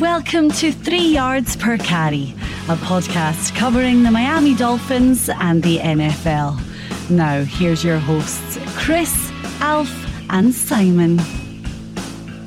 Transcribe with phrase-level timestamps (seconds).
[0.00, 2.32] Welcome to Three Yards Per Carry,
[2.68, 7.10] a podcast covering the Miami Dolphins and the NFL.
[7.10, 9.90] Now, here's your hosts, Chris, Alf,
[10.30, 11.16] and Simon.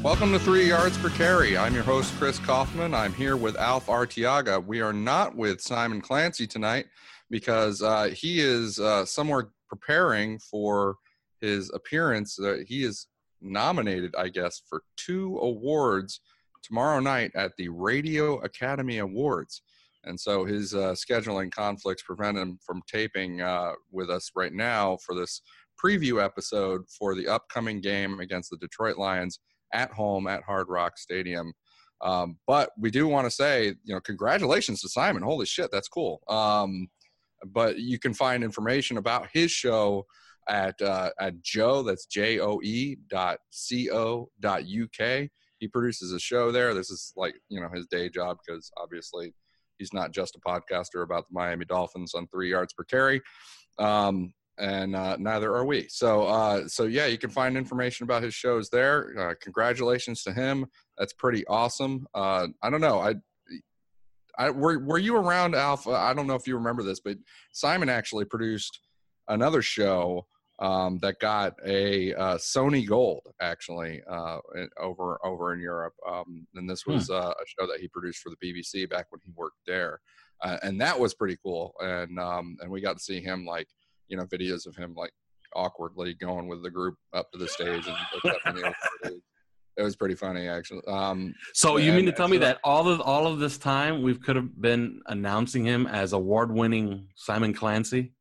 [0.02, 1.58] Welcome to Three Yards Per Carry.
[1.58, 2.94] I'm your host, Chris Kaufman.
[2.94, 4.66] I'm here with Alf Arteaga.
[4.66, 6.86] We are not with Simon Clancy tonight
[7.30, 10.96] because uh, he is uh, somewhere preparing for
[11.42, 12.40] his appearance.
[12.40, 13.08] Uh, he is
[13.42, 16.22] nominated, I guess, for two awards
[16.64, 19.62] tomorrow night at the Radio Academy Awards.
[20.04, 24.98] And so his uh, scheduling conflicts prevent him from taping uh, with us right now
[25.06, 25.42] for this
[25.84, 29.40] preview episode for the upcoming game against the Detroit Lions
[29.74, 31.54] at home at Hard Rock Stadium.
[32.02, 35.22] Um, but we do want to say, you know, congratulations to Simon.
[35.22, 36.22] Holy shit, that's cool.
[36.28, 36.88] Um,
[37.46, 40.06] but you can find information about his show
[40.50, 41.84] at uh, at Joe.
[41.84, 45.30] That's J O E dot C O dot U K
[45.62, 46.74] he produces a show there.
[46.74, 49.34] This is like you know his day job because obviously
[49.78, 53.22] he's not just a podcaster about the Miami Dolphins on three yards per carry,
[53.80, 55.88] um, and uh, neither are we.
[55.88, 59.14] So uh, so yeah, you can find information about his shows there.
[59.18, 60.66] Uh, congratulations to him.
[60.98, 62.08] That's pretty awesome.
[62.14, 63.00] Uh, I don't know.
[63.00, 63.16] I.
[64.38, 65.92] I, were, were you around Alpha?
[65.92, 67.18] I don't know if you remember this, but
[67.52, 68.80] Simon actually produced
[69.28, 70.26] another show
[70.62, 74.38] um, that got a uh, Sony Gold actually uh,
[74.80, 77.14] over over in Europe, um, and this was hmm.
[77.14, 80.00] uh, a show that he produced for the BBC back when he worked there,
[80.44, 81.74] uh, and that was pretty cool.
[81.80, 83.68] And um, and we got to see him like
[84.08, 85.12] you know videos of him like
[85.56, 89.16] awkwardly going with the group up to the stage and.
[89.78, 90.82] it was pretty funny actually.
[90.88, 94.16] Um, so you mean to tell me that all of all of this time we
[94.16, 98.14] could have been announcing him as award-winning Simon Clancy?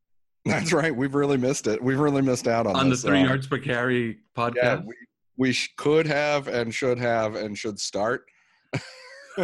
[0.44, 0.94] That's right.
[0.94, 1.82] We've really missed it.
[1.82, 3.02] We've really missed out on on this.
[3.02, 4.54] the three uh, yards per carry podcast.
[4.62, 4.94] Yeah, we,
[5.36, 8.24] we sh- could have and should have and should start.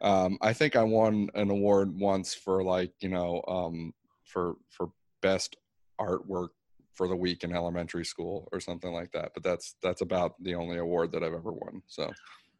[0.00, 3.92] um, I think I won an award once for like you know um,
[4.24, 4.88] for for
[5.20, 5.56] best
[6.00, 6.48] artwork
[6.94, 9.32] for the week in elementary school or something like that.
[9.34, 11.82] But that's that's about the only award that I've ever won.
[11.88, 12.10] So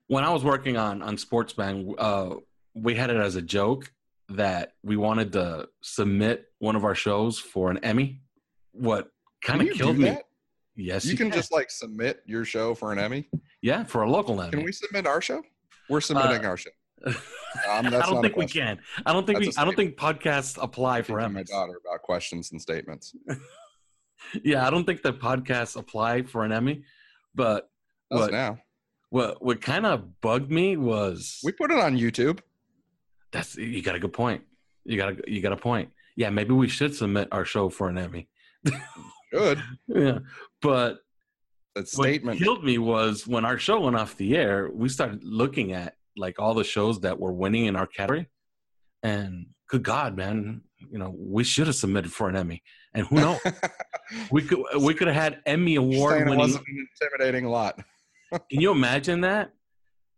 [0.09, 2.35] when I was working on on Sportsman, uh,
[2.75, 3.91] we had it as a joke
[4.37, 8.21] that we wanted to submit one of our shows for an Emmy.
[8.73, 9.11] What
[9.43, 10.11] kind of killed me?
[10.11, 10.25] That?
[10.77, 13.29] Yes, you, you can, can, just like submit your show for an Emmy.
[13.61, 14.51] Yeah, for a local Emmy.
[14.51, 15.43] Can we submit our show?
[15.89, 16.71] We're submitting uh, our show.
[17.69, 18.79] Um, I don't think we can.
[19.05, 19.61] I don't think that's we.
[19.61, 21.33] I don't think podcasts apply for Emmys.
[21.35, 23.15] My daughter about questions and statements.
[24.43, 26.85] yeah, I don't think the podcasts apply for an Emmy,
[27.35, 27.69] but
[28.09, 28.59] what now?
[29.11, 32.41] What what kind of bugged me was we put it on YouTube.
[33.33, 34.43] That's you got a good point.
[34.85, 35.91] You got a you got a point.
[36.17, 38.29] Yeah, maybe we should submit our show for an Emmy.
[39.33, 39.63] Good.
[39.89, 40.19] yeah,
[40.61, 40.99] but
[41.75, 42.39] that statement.
[42.39, 44.71] What killed me was when our show went off the air.
[44.73, 48.29] We started looking at like all the shows that were winning in our category,
[49.03, 52.63] and good God, man, you know, we should have submitted for an Emmy.
[52.95, 53.41] And who knows?
[54.31, 56.39] we could we could have had Emmy award winning.
[56.39, 57.81] wasn't an intimidating lot.
[58.51, 59.53] Can you imagine that?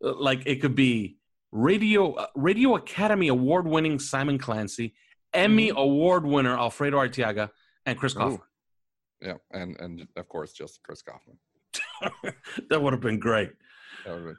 [0.00, 1.16] Like it could be
[1.54, 4.92] radio uh, Radio Academy award winning Simon Clancy,
[5.32, 5.78] Emmy mm-hmm.
[5.78, 7.48] award winner Alfredo Arteaga,
[7.86, 8.40] and Chris Kaufman.
[9.22, 11.38] Yeah, and and of course just Chris Kaufman.
[12.68, 13.50] that would have been great.
[14.04, 14.32] Been, yeah.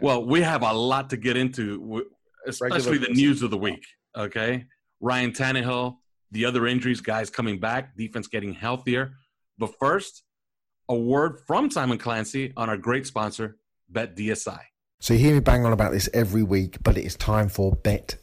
[0.00, 2.04] Well, we have a lot to get into,
[2.46, 3.84] especially Regular the news of the week.
[4.16, 4.66] Okay,
[5.00, 5.96] Ryan Tannehill,
[6.30, 9.14] the other injuries, guys coming back, defense getting healthier.
[9.58, 10.22] But first,
[10.88, 13.56] a word from Simon Clancy on our great sponsor,
[13.88, 14.60] Bet DSI.
[15.00, 17.72] So you hear me bang on about this every week, but it is time for
[17.72, 18.16] Bet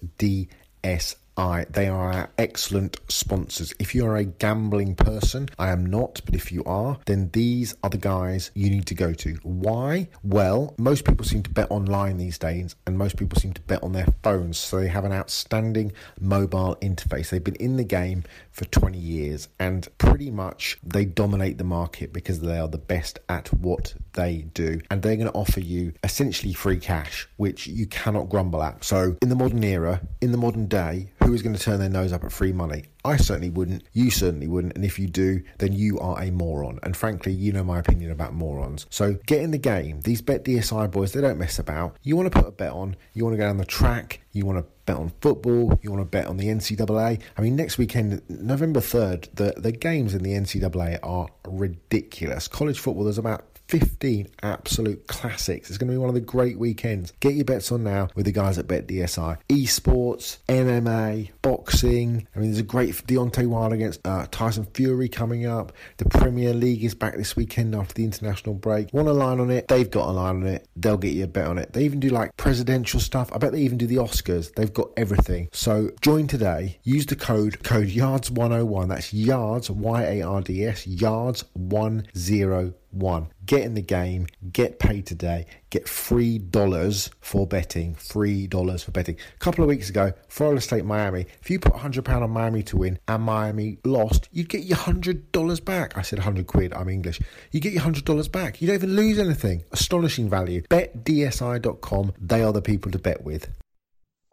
[1.42, 1.72] DSI.
[1.72, 3.74] They are our excellent sponsors.
[3.80, 7.76] If you are a gambling person, I am not, but if you are, then these
[7.84, 9.38] are the guys you need to go to.
[9.44, 10.10] Why?
[10.24, 13.84] Well, most people seem to bet online these days, and most people seem to bet
[13.84, 14.58] on their phones.
[14.58, 17.30] So they have an outstanding mobile interface.
[17.30, 22.14] They've been in the game for 20 years, and pretty much they dominate the market
[22.14, 24.82] because they are the best at what they do.
[24.90, 28.84] And they're going to offer you essentially free cash, which you cannot grumble at.
[28.84, 31.89] So in the modern era, in the modern day, who is going to turn their
[31.89, 32.86] nose up at free money?
[33.04, 33.83] I certainly wouldn't.
[33.94, 34.75] You certainly wouldn't.
[34.75, 36.80] And if you do, then you are a moron.
[36.83, 38.86] And frankly, you know my opinion about morons.
[38.89, 40.01] So get in the game.
[40.01, 41.98] These Bet DSI boys, they don't mess about.
[42.04, 44.45] You want to put a bet on, you want to go down the track, you
[44.45, 47.22] want to bet on football, you want to bet on the NCAA.
[47.38, 52.48] I mean, next weekend, November 3rd, the, the games in the NCAA are ridiculous.
[52.48, 55.70] College football, there's about 15 absolute classics.
[55.70, 57.14] It's going to be one of the great weekends.
[57.22, 59.38] Get your bets on now with the guys at BetDSI.
[59.48, 62.28] Esports, MMA, boxing.
[62.36, 65.72] I mean, there's a great Deontay Wilder against uh, Tyson Fury coming up.
[65.98, 68.94] The Premier League is back this weekend after the international break.
[68.94, 69.70] Want a line on it?
[69.70, 70.68] They've got a line on it.
[70.76, 71.72] They'll get you a bet on it.
[71.72, 73.32] They even do like presidential stuff.
[73.32, 74.54] I bet they even do the Oscars.
[74.54, 75.48] They've got everything.
[75.54, 76.78] So join today.
[76.84, 78.90] Use the code code YARDS101.
[78.90, 83.28] That's YARDS Y A R D S YARDS 101 one.
[83.46, 87.96] Get in the game, get paid today, get three dollars for betting.
[87.96, 89.18] Three dollars for betting.
[89.36, 91.26] A couple of weeks ago, Florida State Miami.
[91.42, 94.78] If you put hundred pound on Miami to win and Miami lost, you'd get your
[94.78, 95.98] hundred dollars back.
[95.98, 96.74] I said hundred quid.
[96.74, 97.20] I'm English.
[97.52, 98.62] You get your hundred dollars back.
[98.62, 99.64] You don't even lose anything.
[99.72, 100.62] Astonishing value.
[100.64, 102.14] BetDSI.com.
[102.20, 103.50] They are the people to bet with.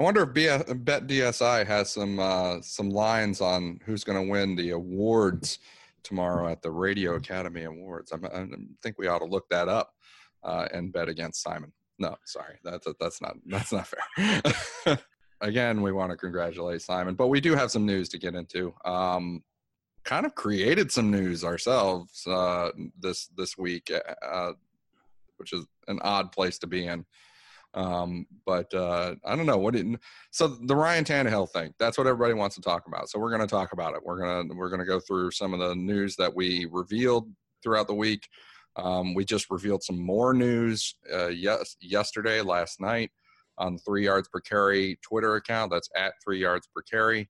[0.00, 4.54] I wonder if Bet DSI has some uh, some lines on who's going to win
[4.54, 5.58] the awards
[6.02, 8.12] tomorrow at the Radio Academy Awards.
[8.12, 8.46] I'm, i
[8.82, 9.92] think we ought to look that up
[10.42, 11.72] uh, and bet against Simon.
[11.98, 14.98] No, sorry, that's that's not that's not fair.
[15.40, 18.74] Again, we want to congratulate Simon, but we do have some news to get into.
[18.84, 19.42] Um,
[20.04, 23.92] kind of created some news ourselves uh, this this week,
[24.22, 24.52] uh,
[25.36, 27.04] which is an odd place to be in.
[27.74, 29.86] Um, but uh, I don't know what it.
[30.30, 33.08] So the Ryan Tannehill thing, that's what everybody wants to talk about.
[33.08, 34.00] So we're going to talk about it.
[34.02, 37.30] We're gonna we're gonna go through some of the news that we revealed
[37.62, 38.28] throughout the week.
[38.76, 43.10] Um, we just revealed some more news uh, yes yesterday, last night
[43.58, 45.70] on Three Yards Per Carry Twitter account.
[45.70, 47.28] That's at Three Yards Per Carry.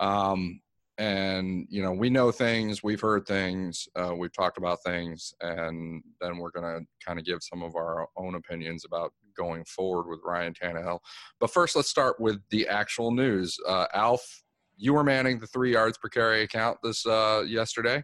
[0.00, 0.60] Um,
[0.98, 6.02] and you know we know things we've heard things uh, we've talked about things and
[6.20, 10.06] then we're going to kind of give some of our own opinions about going forward
[10.06, 10.98] with ryan Tannehill.
[11.40, 14.42] but first let's start with the actual news uh, alf
[14.76, 18.02] you were manning the three yards per carry account this uh, yesterday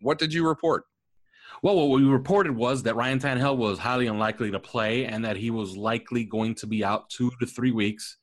[0.00, 0.84] what did you report
[1.62, 5.36] well, what we reported was that Ryan Tannehill was highly unlikely to play and that
[5.36, 8.18] he was likely going to be out two to three weeks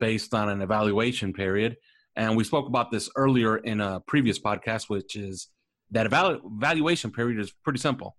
[0.00, 1.76] based on an evaluation period.
[2.16, 5.48] And we spoke about this earlier in a previous podcast, which is
[5.90, 8.16] that evaluation period is pretty simple.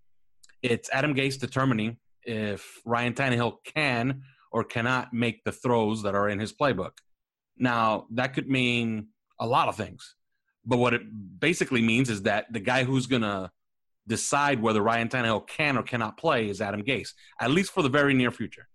[0.62, 6.30] It's Adam Gase determining if Ryan Tannehill can or cannot make the throws that are
[6.30, 6.92] in his playbook.
[7.58, 9.08] Now, that could mean
[9.40, 10.16] a lot of things.
[10.66, 11.02] But what it
[11.40, 13.52] basically means is that the guy who's going to
[14.08, 17.10] decide whether Ryan Tannehill can or cannot play is Adam Gase,
[17.40, 18.68] at least for the very near future.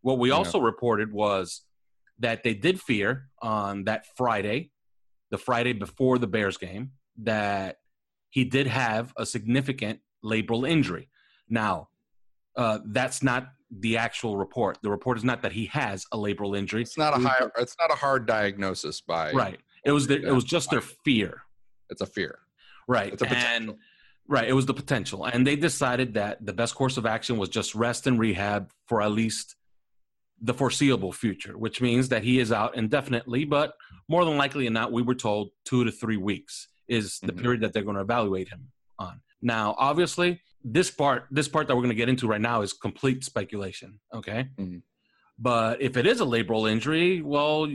[0.00, 0.36] What we yeah.
[0.36, 1.62] also reported was
[2.22, 4.70] that they did fear on that Friday,
[5.30, 7.76] the Friday before the Bears game, that
[8.30, 11.08] he did have a significant labral injury.
[11.48, 11.88] Now,
[12.56, 14.78] uh, that's not the actual report.
[14.82, 16.82] The report is not that he has a labral injury.
[16.82, 19.32] It's not a high, It's not a hard diagnosis by.
[19.32, 19.58] Right.
[19.84, 20.06] It was.
[20.06, 21.42] The, it was just their fear.
[21.90, 22.38] It's a fear.
[22.86, 23.12] Right.
[23.12, 23.74] It's a and
[24.28, 24.48] right.
[24.48, 27.74] It was the potential, and they decided that the best course of action was just
[27.74, 29.56] rest and rehab for at least
[30.42, 33.74] the foreseeable future, which means that he is out indefinitely, but
[34.08, 37.42] more than likely than not, we were told two to three weeks is the mm-hmm.
[37.42, 38.68] period that they're going to evaluate him
[38.98, 39.20] on.
[39.40, 42.72] Now, obviously, this part this part that we're going to get into right now is
[42.72, 43.98] complete speculation.
[44.12, 44.78] Okay, mm-hmm.
[45.38, 47.68] but if it is a labral injury, well,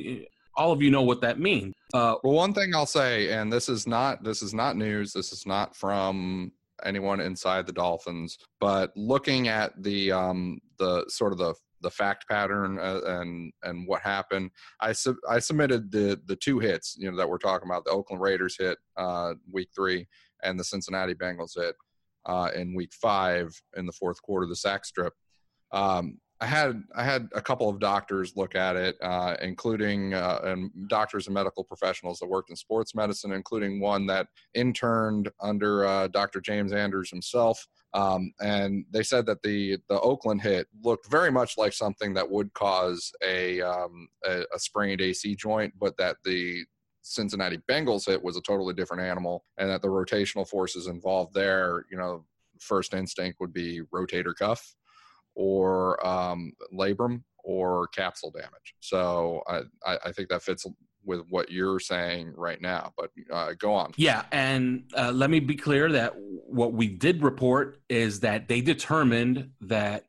[0.56, 1.74] all of you know what that means.
[1.94, 5.14] Uh, well, one thing I'll say, and this is not this is not news.
[5.14, 6.52] This is not from
[6.84, 12.28] anyone inside the Dolphins, but looking at the um, the sort of the the fact
[12.28, 14.52] pattern uh, and and what happened.
[14.82, 17.92] I su- I submitted the the two hits you know that we're talking about the
[17.92, 20.08] Oakland Raiders hit uh, week three
[20.44, 21.76] and the Cincinnati Bengals hit
[22.26, 25.14] uh, in week five in the fourth quarter the sack strip.
[25.72, 30.40] Um, I had I had a couple of doctors look at it, uh, including uh,
[30.44, 35.86] and doctors and medical professionals that worked in sports medicine, including one that interned under
[35.86, 36.40] uh, Dr.
[36.40, 37.68] James Andrews himself.
[37.98, 42.30] Um, and they said that the the Oakland hit looked very much like something that
[42.30, 46.64] would cause a, um, a, a sprained AC joint, but that the
[47.02, 51.86] Cincinnati Bengals hit was a totally different animal, and that the rotational forces involved there,
[51.90, 52.24] you know,
[52.60, 54.76] first instinct would be rotator cuff
[55.34, 58.76] or um, labrum or capsule damage.
[58.80, 59.62] So I,
[60.06, 60.68] I think that fits
[61.08, 62.94] with what you're saying right now.
[62.98, 63.94] But uh, go on.
[63.96, 68.62] Yeah, and uh, let me be clear that what we did report is that they
[68.62, 70.04] determined that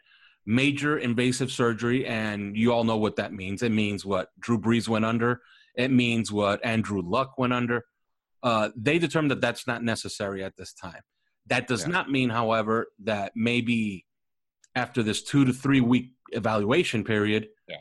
[0.44, 3.62] major invasive surgery, and you all know what that means.
[3.62, 5.40] It means what Drew Brees went under.
[5.74, 7.84] It means what Andrew Luck went under.
[8.42, 11.02] Uh, they determined that that's not necessary at this time.
[11.46, 11.92] That does yeah.
[11.92, 14.04] not mean, however, that maybe
[14.74, 17.76] after this two to three week evaluation period, yeah.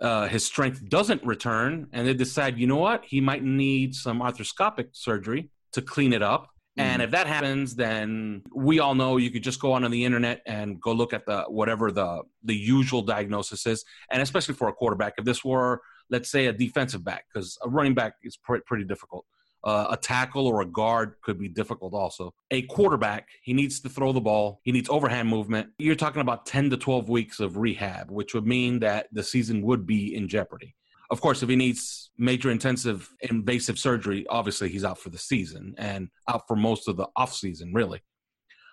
[0.00, 4.20] Uh, his strength doesn't return, and they decide, you know what, he might need some
[4.20, 6.48] arthroscopic surgery to clean it up.
[6.76, 10.02] And if that happens, then we all know you could just go on, on the
[10.02, 14.68] internet and go look at the whatever the the usual diagnosis is, and especially for
[14.68, 18.36] a quarterback, if this were let's say a defensive back, because a running back is
[18.36, 19.24] pr- pretty difficult.
[19.62, 22.32] Uh, a tackle or a guard could be difficult also.
[22.50, 24.60] A quarterback, he needs to throw the ball.
[24.64, 25.68] He needs overhand movement.
[25.78, 29.60] You're talking about 10 to 12 weeks of rehab, which would mean that the season
[29.62, 30.74] would be in jeopardy.
[31.10, 35.74] Of course, if he needs major intensive invasive surgery, obviously he's out for the season
[35.76, 38.00] and out for most of the offseason, really.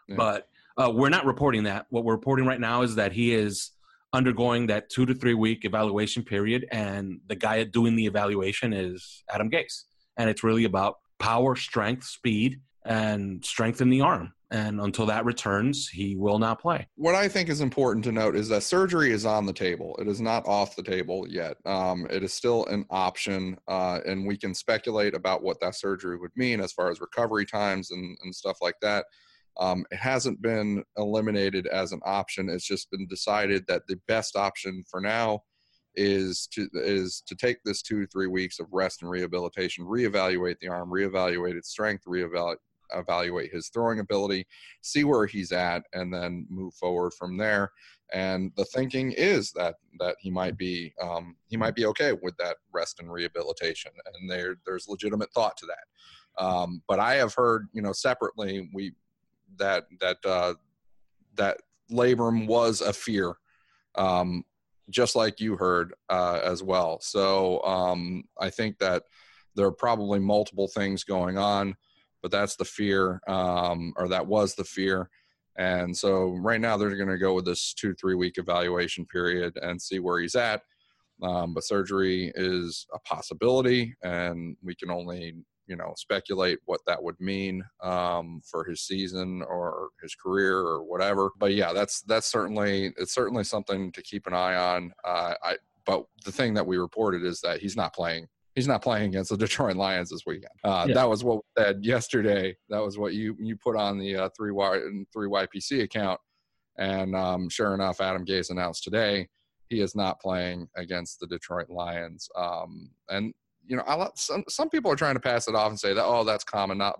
[0.07, 0.15] Yeah.
[0.15, 1.87] But uh, we're not reporting that.
[1.89, 3.71] What we're reporting right now is that he is
[4.13, 9.23] undergoing that two to three week evaluation period, and the guy doing the evaluation is
[9.29, 9.83] Adam Gase
[10.17, 14.33] and it's really about power, strength, speed, and strength in the arm.
[14.49, 16.87] And until that returns, he will not play.
[16.95, 19.97] What I think is important to note is that surgery is on the table.
[19.99, 21.57] It is not off the table yet.
[21.65, 26.17] Um, it is still an option, uh, and we can speculate about what that surgery
[26.17, 29.05] would mean as far as recovery times and, and stuff like that.
[29.59, 32.47] Um, it hasn't been eliminated as an option.
[32.47, 35.41] It's just been decided that the best option for now
[35.97, 40.69] is to is to take this two three weeks of rest and rehabilitation, reevaluate the
[40.69, 42.57] arm, reevaluate its strength, reevaluate
[42.93, 44.47] evaluate his throwing ability,
[44.81, 47.71] see where he's at, and then move forward from there.
[48.13, 52.37] And the thinking is that that he might be um, he might be okay with
[52.37, 56.43] that rest and rehabilitation, and there there's legitimate thought to that.
[56.43, 58.93] Um, but I have heard you know separately we
[59.57, 60.53] that that uh,
[61.35, 61.57] that
[61.91, 63.35] labrum was a fear
[63.95, 64.43] um,
[64.89, 66.99] just like you heard uh, as well.
[67.01, 69.03] So um, I think that
[69.55, 71.75] there are probably multiple things going on,
[72.21, 75.09] but that's the fear, um, or that was the fear.
[75.57, 79.57] And so right now they're going to go with this two three week evaluation period
[79.61, 80.61] and see where he's at.
[81.23, 85.33] Um, but surgery is a possibility, and we can only
[85.67, 90.83] you know speculate what that would mean um, for his season or his career or
[90.83, 91.31] whatever.
[91.37, 94.93] But yeah, that's that's certainly it's certainly something to keep an eye on.
[95.03, 98.27] Uh, I but the thing that we reported is that he's not playing.
[98.55, 100.53] He's not playing against the Detroit Lions this weekend.
[100.63, 100.95] Uh, yeah.
[100.95, 102.55] That was what we said yesterday.
[102.69, 104.79] That was what you you put on the uh, three Y
[105.13, 106.19] three YPC account,
[106.77, 109.27] and um, sure enough, Adam Gase announced today
[109.69, 112.29] he is not playing against the Detroit Lions.
[112.35, 113.33] Um, and
[113.67, 116.23] you know, some some people are trying to pass it off and say that oh
[116.23, 116.99] that's common, not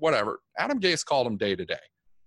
[0.00, 0.40] whatever.
[0.58, 1.76] Adam Gase called him day to day.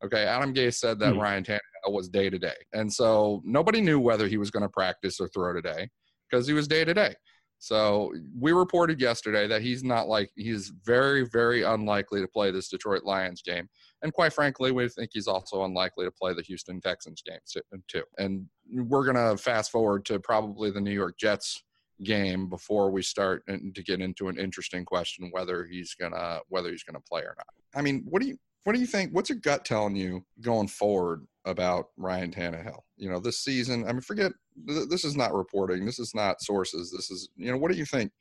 [0.03, 1.21] Okay, Adam Gase said that mm-hmm.
[1.21, 4.69] Ryan Tannehill was day to day, and so nobody knew whether he was going to
[4.69, 5.89] practice or throw today
[6.29, 7.15] because he was day to day.
[7.59, 12.69] So we reported yesterday that he's not like he's very very unlikely to play this
[12.69, 13.67] Detroit Lions game,
[14.01, 17.39] and quite frankly, we think he's also unlikely to play the Houston Texans game
[17.87, 18.03] too.
[18.17, 21.63] And we're gonna fast forward to probably the New York Jets
[22.03, 26.83] game before we start to get into an interesting question whether he's gonna whether he's
[26.83, 27.47] gonna play or not.
[27.75, 29.11] I mean, what do you what do you think?
[29.11, 32.79] What's your gut telling you going forward about Ryan Tannehill?
[32.95, 33.85] You know, this season.
[33.87, 34.31] I mean, forget
[34.65, 35.85] this is not reporting.
[35.85, 36.91] This is not sources.
[36.91, 37.57] This is you know.
[37.57, 38.11] What do you think?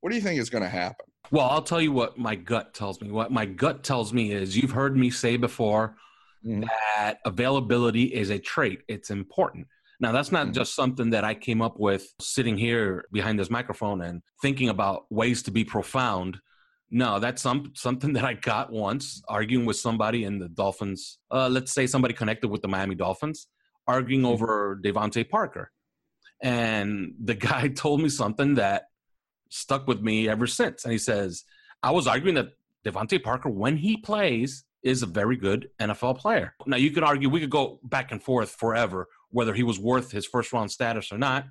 [0.00, 1.06] What do you think is going to happen?
[1.30, 3.12] Well, I'll tell you what my gut tells me.
[3.12, 5.94] What my gut tells me is you've heard me say before
[6.44, 6.64] mm-hmm.
[6.96, 8.80] that availability is a trait.
[8.88, 9.68] It's important.
[10.00, 10.54] Now, that's not mm-hmm.
[10.54, 15.04] just something that I came up with sitting here behind this microphone and thinking about
[15.10, 16.38] ways to be profound.
[16.90, 21.18] No, that's some something that I got once arguing with somebody in the Dolphins.
[21.30, 23.48] Uh, let's say somebody connected with the Miami Dolphins,
[23.86, 24.32] arguing mm-hmm.
[24.32, 25.70] over DeVante Parker,
[26.42, 28.84] and the guy told me something that
[29.50, 30.84] stuck with me ever since.
[30.84, 31.44] And he says,
[31.82, 32.48] "I was arguing that
[32.84, 36.54] DeVante Parker, when he plays, is a very good NFL player.
[36.66, 40.12] Now, you could argue, we could go back and forth forever whether he was worth
[40.12, 41.46] his first round status or not.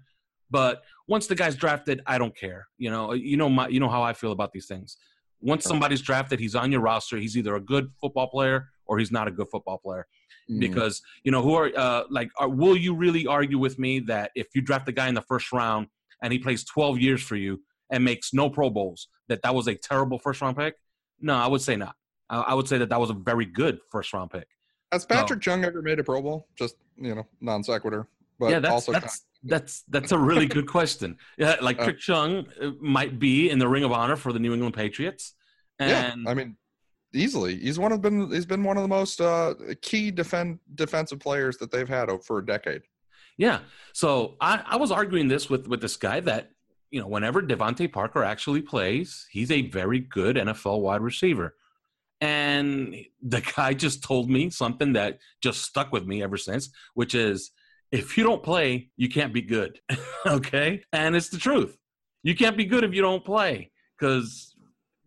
[0.49, 2.67] But once the guy's drafted, I don't care.
[2.77, 4.97] You know, you know my, you know how I feel about these things.
[5.41, 7.17] Once somebody's drafted, he's on your roster.
[7.17, 10.05] He's either a good football player or he's not a good football player.
[10.49, 10.59] Mm.
[10.59, 14.31] Because you know who are uh, like, are, will you really argue with me that
[14.35, 15.87] if you draft a guy in the first round
[16.21, 19.67] and he plays 12 years for you and makes no Pro Bowls, that that was
[19.67, 20.75] a terrible first round pick?
[21.19, 21.95] No, I would say not.
[22.29, 24.47] I would say that that was a very good first round pick.
[24.91, 26.47] Has Patrick so, Chung ever made a Pro Bowl?
[26.55, 28.07] Just you know, non sequitur.
[28.39, 31.17] But yeah, that's also that's that's that's a really good question.
[31.37, 34.39] Yeah, like uh, Trick Chung uh, might be in the Ring of Honor for the
[34.39, 35.33] New England Patriots.
[35.79, 36.57] And yeah, I mean,
[37.13, 37.57] easily.
[37.57, 41.57] He's one of been he's been one of the most uh, key defend defensive players
[41.57, 42.81] that they've had for a decade.
[43.37, 43.59] Yeah.
[43.93, 46.51] So I, I was arguing this with with this guy that
[46.89, 51.55] you know whenever DeVante Parker actually plays, he's a very good NFL wide receiver.
[52.21, 57.15] And the guy just told me something that just stuck with me ever since, which
[57.15, 57.51] is
[57.91, 59.79] if you don't play, you can't be good.
[60.25, 60.83] okay?
[60.93, 61.75] And it's the truth.
[62.23, 64.55] You can't be good if you don't play because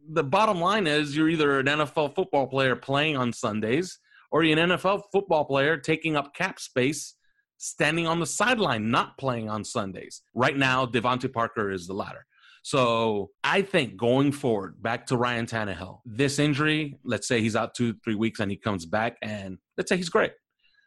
[0.09, 3.99] the bottom line is you're either an NFL football player playing on Sundays
[4.31, 7.15] or you're an NFL football player taking up cap space
[7.59, 10.23] standing on the sideline not playing on Sundays.
[10.35, 12.27] Right now, DeVante Parker is the latter.
[12.65, 17.75] So I think going forward, back to Ryan Tannehill, this injury, let's say he's out
[17.75, 20.33] two, three weeks and he comes back and let's say he's great.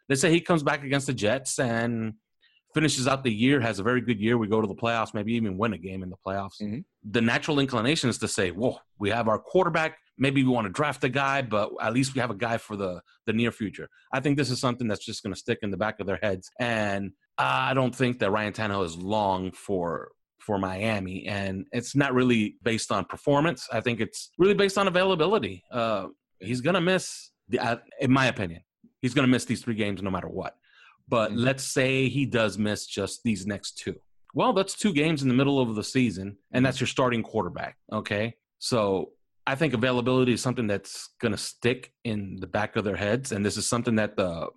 [0.08, 2.14] Let's say he comes back against the Jets and
[2.74, 4.36] finishes out the year, has a very good year.
[4.36, 6.60] We go to the playoffs, maybe even win a game in the playoffs.
[6.60, 6.80] Mm-hmm.
[7.12, 9.98] The natural inclination is to say, whoa, we have our quarterback.
[10.18, 12.74] Maybe we want to draft a guy, but at least we have a guy for
[12.74, 13.88] the, the near future.
[14.12, 16.18] I think this is something that's just going to stick in the back of their
[16.20, 16.50] heads.
[16.58, 20.10] And I don't think that Ryan Tannehill is long for
[20.48, 23.68] for Miami, and it's not really based on performance.
[23.70, 25.62] I think it's really based on availability.
[25.70, 26.06] Uh,
[26.40, 28.62] he's gonna miss, the, uh, in my opinion,
[29.02, 30.56] he's gonna miss these three games no matter what.
[31.06, 31.40] But mm-hmm.
[31.40, 33.96] let's say he does miss just these next two.
[34.32, 37.76] Well, that's two games in the middle of the season, and that's your starting quarterback.
[37.92, 39.10] Okay, so
[39.46, 43.32] I think availability is something that's going to stick in the back of their heads,
[43.32, 44.48] and this is something that the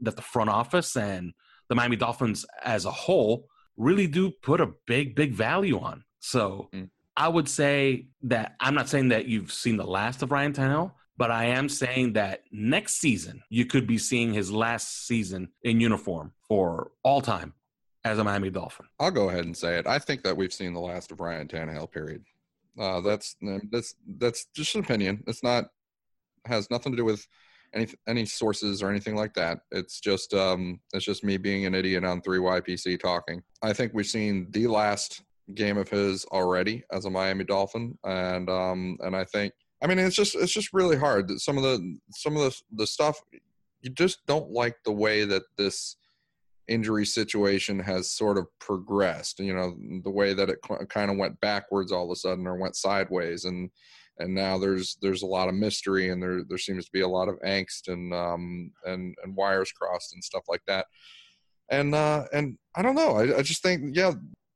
[0.00, 1.32] that the front office and
[1.70, 3.48] the Miami Dolphins as a whole
[3.78, 6.04] really do put a big, big value on.
[6.18, 6.90] So mm.
[7.16, 10.92] I would say that I'm not saying that you've seen the last of Ryan Tannehill,
[11.16, 15.80] but I am saying that next season you could be seeing his last season in
[15.80, 17.54] uniform for all time
[18.04, 18.86] as a Miami Dolphin.
[19.00, 19.86] I'll go ahead and say it.
[19.86, 21.90] I think that we've seen the last of Ryan Tannehill.
[21.90, 22.24] Period.
[22.78, 23.36] Uh, that's
[23.70, 25.24] that's that's just an opinion.
[25.26, 25.66] It's not
[26.44, 27.26] has nothing to do with
[27.74, 29.60] any any sources or anything like that.
[29.70, 33.42] It's just um, it's just me being an idiot on three YPC talking.
[33.62, 35.22] I think we've seen the last
[35.54, 39.52] game of his already as a Miami Dolphin, and um, and I think
[39.82, 41.30] I mean it's just it's just really hard.
[41.40, 43.20] Some of the some of the the stuff
[43.80, 45.96] you just don't like the way that this
[46.66, 49.40] injury situation has sort of progressed.
[49.40, 52.56] You know the way that it kind of went backwards all of a sudden or
[52.56, 53.70] went sideways and
[54.18, 57.08] and now there's there's a lot of mystery and there there seems to be a
[57.08, 60.86] lot of angst and um and and wires crossed and stuff like that.
[61.70, 63.16] And uh and i don't know.
[63.16, 64.12] I, I just think yeah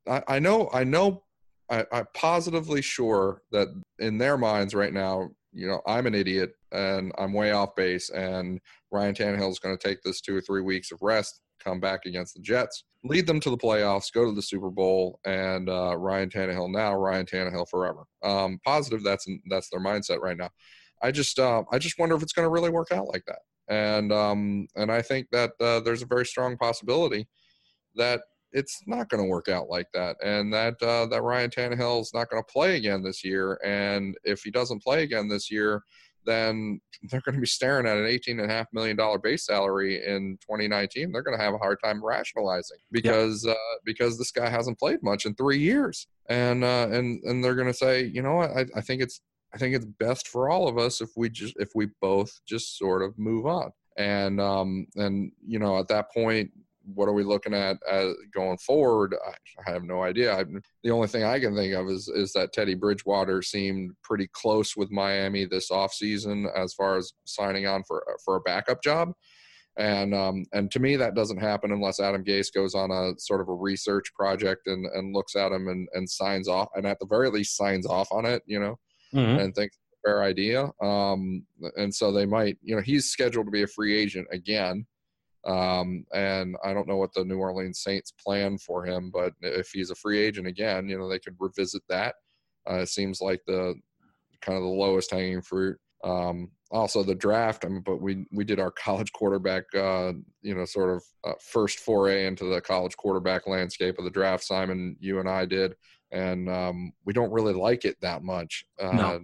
[0.08, 1.24] I, I know i know
[1.70, 6.52] I, i'm positively sure that in their minds right now you know i'm an idiot
[6.72, 10.40] and i'm way off base and ryan Tannehill is going to take this two or
[10.40, 14.24] three weeks of rest come back against the Jets, lead them to the playoffs, go
[14.24, 18.04] to the Super Bowl, and uh, Ryan Tannehill now, Ryan Tannehill forever.
[18.22, 20.50] Um, positive, that's that's their mindset right now.
[21.02, 23.40] I just uh, I just wonder if it's going to really work out like that,
[23.68, 27.26] and um, and I think that uh, there's a very strong possibility
[27.96, 28.20] that
[28.52, 32.12] it's not going to work out like that, and that uh, that Ryan Tannehill is
[32.14, 35.82] not going to play again this year, and if he doesn't play again this year,
[36.24, 36.80] then
[37.10, 41.10] they're going to be staring at an $18.5 million base salary in 2019.
[41.10, 43.54] They're going to have a hard time rationalizing because uh,
[43.84, 47.66] because this guy hasn't played much in three years, and uh, and and they're going
[47.66, 49.20] to say, you know what, I, I think it's
[49.54, 52.78] I think it's best for all of us if we just if we both just
[52.78, 53.70] sort of move on.
[53.98, 56.50] And um and you know at that point
[56.84, 59.14] what are we looking at as going forward?
[59.26, 60.36] I, have no idea.
[60.36, 60.44] I,
[60.82, 64.76] the only thing I can think of is is that Teddy Bridgewater seemed pretty close
[64.76, 69.12] with Miami this offseason as far as signing on for for a backup job.
[69.78, 73.40] And um, and to me, that doesn't happen unless Adam Gase goes on a sort
[73.40, 76.98] of a research project and, and looks at him and, and signs off, and at
[76.98, 78.78] the very least signs off on it, you know,
[79.14, 79.40] mm-hmm.
[79.40, 80.70] and thinks fair idea.
[80.82, 84.86] Um, and so they might, you know, he's scheduled to be a free agent again.
[85.44, 89.70] Um, and I don't know what the New Orleans Saints plan for him, but if
[89.72, 92.14] he's a free agent again, you know, they could revisit that.
[92.70, 93.74] Uh, it seems like the
[94.40, 95.78] kind of the lowest hanging fruit.
[96.04, 97.64] Um, also the draft.
[97.64, 101.34] I mean, but we we did our college quarterback, uh, you know, sort of uh,
[101.40, 104.42] first foray into the college quarterback landscape of the draft.
[104.44, 105.76] Simon, you and I did,
[106.10, 108.64] and um, we don't really like it that much.
[108.80, 109.20] Uh, no.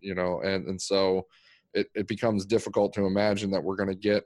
[0.00, 1.26] You know, and and so
[1.74, 4.24] it it becomes difficult to imagine that we're going to get,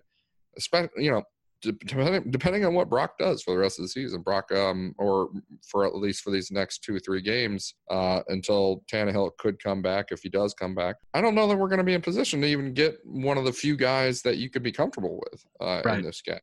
[0.56, 1.22] especially you know,
[1.62, 5.30] depending depending on what Brock does for the rest of the season, Brock, um, or
[5.68, 10.06] for at least for these next two three games, uh, until Tannehill could come back
[10.10, 10.96] if he does come back.
[11.14, 13.44] I don't know that we're going to be in position to even get one of
[13.44, 15.98] the few guys that you could be comfortable with uh, right.
[15.98, 16.38] in this game.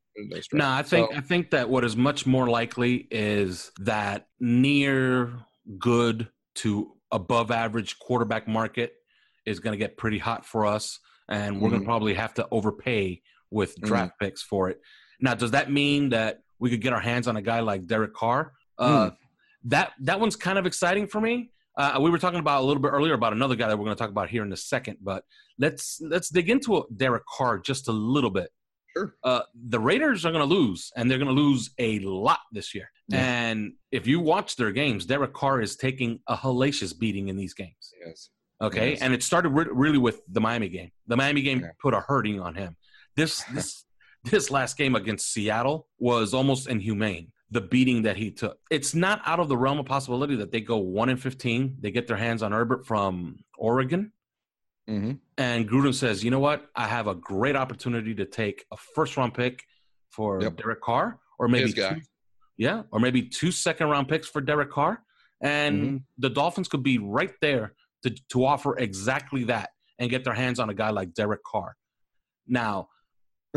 [0.54, 5.34] No, I think so, I think that what is much more likely is that near
[5.80, 8.94] good to above average quarterback market
[9.46, 11.70] is going to get pretty hot for us, and we're mm-hmm.
[11.70, 14.26] going to probably have to overpay with draft mm-hmm.
[14.26, 14.80] picks for it.
[15.20, 18.14] Now, does that mean that we could get our hands on a guy like Derek
[18.14, 18.54] Carr?
[18.78, 19.18] Uh, mm.
[19.66, 21.52] That that one's kind of exciting for me.
[21.78, 23.96] Uh, we were talking about a little bit earlier about another guy that we're going
[23.96, 25.24] to talk about here in a second, but
[25.60, 28.50] let's let's dig into Derek Carr just a little bit.
[28.96, 29.16] Sure.
[29.24, 32.74] Uh, the Raiders are going to lose, and they're going to lose a lot this
[32.74, 32.90] year.
[33.10, 33.20] Yeah.
[33.20, 37.54] And if you watch their games, Derek Carr is taking a hellacious beating in these
[37.54, 37.94] games.
[38.04, 38.30] Yes.
[38.60, 39.02] Okay, yes.
[39.02, 40.90] and it started re- really with the Miami game.
[41.06, 42.76] The Miami game put a hurting on him.
[43.18, 43.84] This this
[44.24, 47.34] this last game against Seattle was almost inhumane.
[47.50, 48.60] The beating that he took.
[48.70, 51.78] It's not out of the realm of possibility that they go one in fifteen.
[51.80, 54.12] They get their hands on Herbert from Oregon,
[54.90, 55.14] mm-hmm.
[55.38, 56.68] and Gruden says, "You know what?
[56.76, 59.64] I have a great opportunity to take a first round pick
[60.10, 60.58] for yep.
[60.58, 62.02] Derek Carr, or maybe two,
[62.58, 65.02] yeah, or maybe two second round picks for Derek Carr,
[65.42, 65.98] and mm-hmm.
[66.18, 70.60] the Dolphins could be right there to to offer exactly that and get their hands
[70.60, 71.78] on a guy like Derek Carr.
[72.46, 72.90] Now,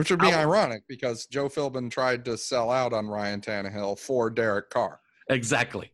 [0.00, 4.30] which would be ironic because Joe Philbin tried to sell out on Ryan Tannehill for
[4.30, 4.98] Derek Carr.
[5.28, 5.92] Exactly.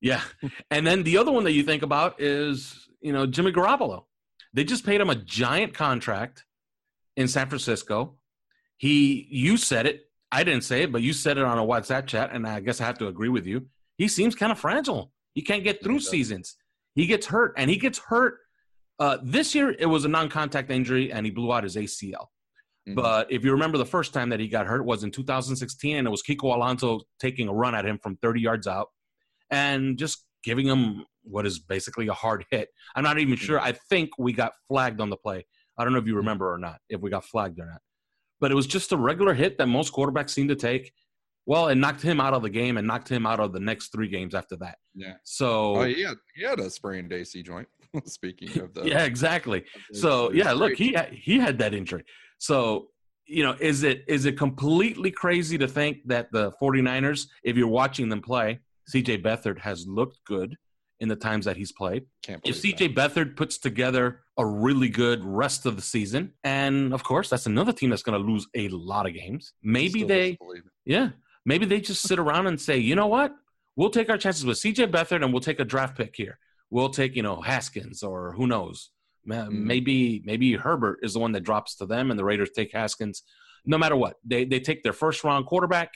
[0.00, 0.22] Yeah.
[0.72, 4.06] and then the other one that you think about is, you know, Jimmy Garoppolo.
[4.54, 6.44] They just paid him a giant contract
[7.16, 8.16] in San Francisco.
[8.76, 10.10] He, you said it.
[10.32, 12.80] I didn't say it, but you said it on a WhatsApp chat, and I guess
[12.80, 13.68] I have to agree with you.
[13.98, 15.12] He seems kind of fragile.
[15.34, 16.56] He can't get through seasons.
[16.96, 18.40] He gets hurt, and he gets hurt.
[18.98, 22.26] Uh, this year, it was a non-contact injury, and he blew out his ACL.
[22.88, 22.96] Mm-hmm.
[22.96, 26.06] But if you remember, the first time that he got hurt was in 2016, and
[26.06, 28.88] it was Kiko Alonso taking a run at him from 30 yards out
[29.50, 32.68] and just giving him what is basically a hard hit.
[32.94, 33.58] I'm not even sure.
[33.58, 33.68] Mm-hmm.
[33.68, 35.46] I think we got flagged on the play.
[35.78, 36.18] I don't know if you mm-hmm.
[36.18, 37.80] remember or not, if we got flagged or not.
[38.40, 40.92] But it was just a regular hit that most quarterbacks seem to take.
[41.46, 43.88] Well, it knocked him out of the game and knocked him out of the next
[43.88, 44.78] three games after that.
[44.94, 45.14] Yeah.
[45.24, 47.68] So oh, he had he had a sprained AC joint.
[48.04, 49.64] Speaking of the yeah, exactly.
[49.92, 52.04] So yeah, look, he he had that injury.
[52.38, 52.88] So,
[53.26, 57.68] you know, is it is it completely crazy to think that the 49ers, if you're
[57.68, 58.60] watching them play,
[58.92, 60.56] CJ Beathard has looked good
[61.00, 62.04] in the times that he's played.
[62.44, 63.14] if CJ that.
[63.14, 67.72] Beathard puts together a really good rest of the season, and of course, that's another
[67.72, 69.52] team that's going to lose a lot of games.
[69.62, 70.38] Maybe they,
[70.84, 71.10] yeah,
[71.44, 73.32] maybe they just sit around and say, you know what,
[73.76, 76.38] we'll take our chances with CJ Beathard, and we'll take a draft pick here.
[76.74, 78.90] We'll take, you know, Haskins or who knows.
[79.28, 79.64] Mm-hmm.
[79.64, 83.22] Maybe maybe Herbert is the one that drops to them, and the Raiders take Haskins.
[83.64, 85.92] No matter what, they they take their first round quarterback,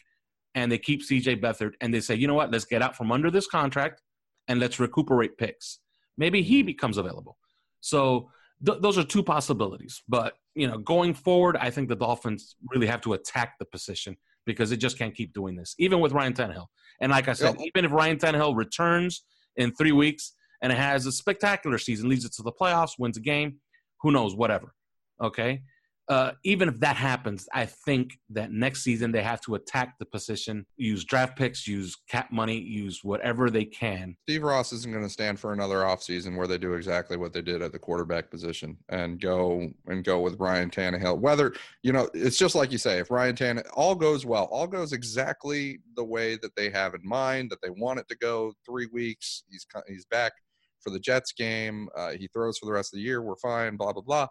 [0.55, 1.41] and they keep C.J.
[1.41, 4.03] Beathard, and they say, you know what, let's get out from under this contract,
[4.47, 5.81] and let's recuperate picks.
[6.17, 6.67] Maybe he mm-hmm.
[6.67, 7.39] becomes available.
[7.81, 8.31] So
[8.65, 10.05] th- those are two possibilities.
[10.09, 14.17] But you know, going forward, I think the Dolphins really have to attack the position
[14.47, 16.67] because it just can't keep doing this, even with Ryan Tannehill.
[17.01, 17.67] And like I said, yeah.
[17.67, 19.25] even if Ryan Tannehill returns
[19.57, 23.17] in three weeks, and it has a spectacular season, leads it to the playoffs, wins
[23.17, 23.57] a game,
[24.01, 24.75] who knows, whatever.
[25.23, 25.63] Okay.
[26.09, 30.07] Uh, even if that happens, I think that next season they have to attack the
[30.07, 34.17] position, use draft picks, use cap money, use whatever they can.
[34.23, 37.43] Steve Ross isn't going to stand for another offseason where they do exactly what they
[37.43, 41.19] did at the quarterback position and go and go with Ryan Tannehill.
[41.19, 44.67] Whether you know, it's just like you say, if Ryan Tannehill all goes well, all
[44.67, 48.55] goes exactly the way that they have in mind, that they want it to go.
[48.65, 50.33] Three weeks, he's he's back
[50.81, 51.89] for the Jets game.
[51.97, 53.23] Uh, he throws for the rest of the year.
[53.23, 53.77] We're fine.
[53.77, 54.27] Blah blah blah.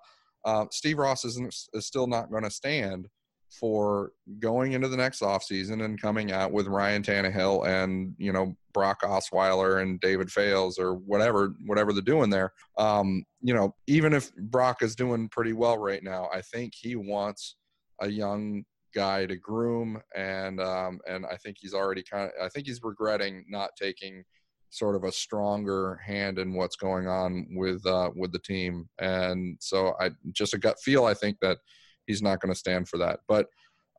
[0.45, 3.07] Uh, Steve Ross isn't is still not going to stand
[3.49, 8.55] for going into the next offseason and coming out with Ryan Tannehill and you know
[8.73, 12.53] Brock Osweiler and David Fales or whatever whatever they're doing there.
[12.77, 16.95] Um, you know, even if Brock is doing pretty well right now, I think he
[16.95, 17.55] wants
[18.01, 22.49] a young guy to groom, and um, and I think he's already kind of I
[22.49, 24.23] think he's regretting not taking
[24.69, 29.57] sort of a stronger hand in what's going on with uh, with the team, and
[29.59, 31.57] so I just a gut feel I think that
[32.05, 33.47] he's not going to stand for that, but.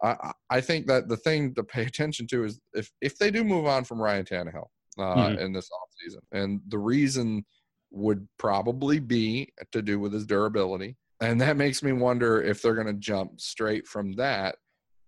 [0.00, 3.42] I, I think that the thing to pay attention to is if, if they do
[3.42, 5.40] move on from Ryan Tannehill uh, mm-hmm.
[5.40, 7.44] in this offseason, and the reason
[7.90, 10.96] would probably be to do with his durability.
[11.20, 14.56] And that makes me wonder if they're going to jump straight from that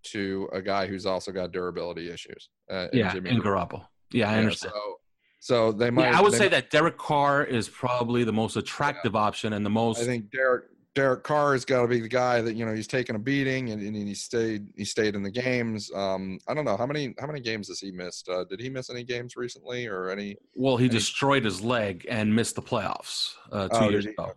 [0.03, 2.49] to a guy who's also got durability issues.
[2.69, 3.85] Uh, yeah, in Garoppolo.
[4.11, 4.73] Yeah, I yeah, understand.
[4.75, 4.95] So,
[5.41, 6.11] so they might.
[6.11, 9.21] Yeah, I would say might, that Derek Carr is probably the most attractive yeah.
[9.21, 9.99] option and the most.
[9.99, 12.85] I think Derek Derek Carr has got to be the guy that you know he's
[12.85, 15.91] taken a beating and, and he stayed he stayed in the games.
[15.95, 18.29] Um, I don't know how many how many games has he missed?
[18.29, 20.37] Uh, did he miss any games recently or any?
[20.53, 20.93] Well, he any...
[20.93, 24.33] destroyed his leg and missed the playoffs uh, two oh, years ago.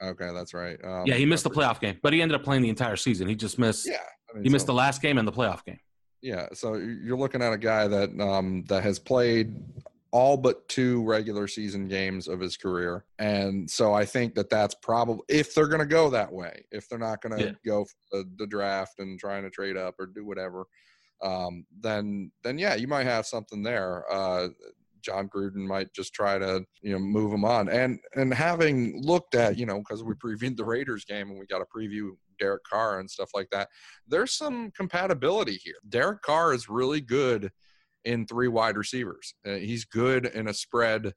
[0.00, 0.10] Okay.
[0.24, 0.82] okay, that's right.
[0.82, 3.28] Um, yeah, he missed the playoff game, but he ended up playing the entire season.
[3.28, 3.86] He just missed.
[3.86, 3.96] Yeah,
[4.30, 5.80] I mean, he so, missed the last game and the playoff game.
[6.22, 9.62] Yeah, so you're looking at a guy that um, that has played
[10.10, 13.04] all but two regular season games of his career.
[13.18, 16.88] And so I think that that's probably if they're going to go that way, if
[16.88, 17.52] they're not going to yeah.
[17.64, 20.64] go the, the, draft and trying to trade up or do whatever,
[21.22, 24.10] um, then then yeah, you might have something there.
[24.10, 24.48] Uh,
[25.02, 27.68] Jon Gruden might just try to you know move him on.
[27.68, 31.46] And and having looked at you know because we previewed the Raiders game and we
[31.46, 33.68] got a preview Derek Carr and stuff like that.
[34.06, 35.74] There's some compatibility here.
[35.88, 37.50] Derek Carr is really good
[38.04, 39.34] in three wide receivers.
[39.46, 41.12] Uh, he's good in a spread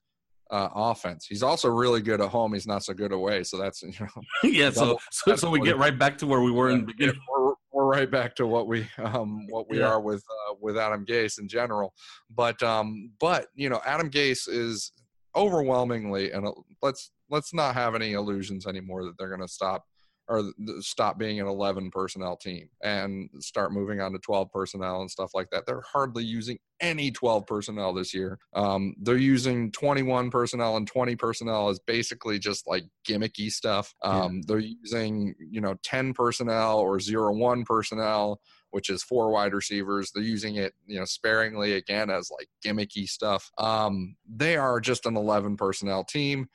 [0.49, 1.25] uh, offense.
[1.27, 2.53] He's also really good at home.
[2.53, 3.43] He's not so good away.
[3.43, 4.21] So that's you know.
[4.43, 4.69] yeah.
[4.69, 7.19] So so, so we get right back to where we were yeah, in the beginning.
[7.29, 9.87] We're, we're right back to what we um, what we yeah.
[9.87, 11.93] are with uh, with Adam Gase in general.
[12.29, 14.91] But um, but you know Adam Gase is
[15.35, 16.45] overwhelmingly and
[16.81, 19.85] let's let's not have any illusions anymore that they're going to stop
[20.31, 20.43] or
[20.79, 25.31] stop being an 11 personnel team and start moving on to 12 personnel and stuff
[25.33, 25.65] like that.
[25.65, 28.39] They're hardly using any 12 personnel this year.
[28.53, 33.93] Um, they're using 21 personnel and 20 personnel is basically just like gimmicky stuff.
[34.03, 34.41] Um, yeah.
[34.47, 38.39] They're using, you know, 10 personnel or zero one personnel
[38.69, 40.11] which is four wide receivers.
[40.11, 43.51] They're using it, you know, sparingly again as like gimmicky stuff.
[43.57, 46.47] Um, they are just an 11 personnel team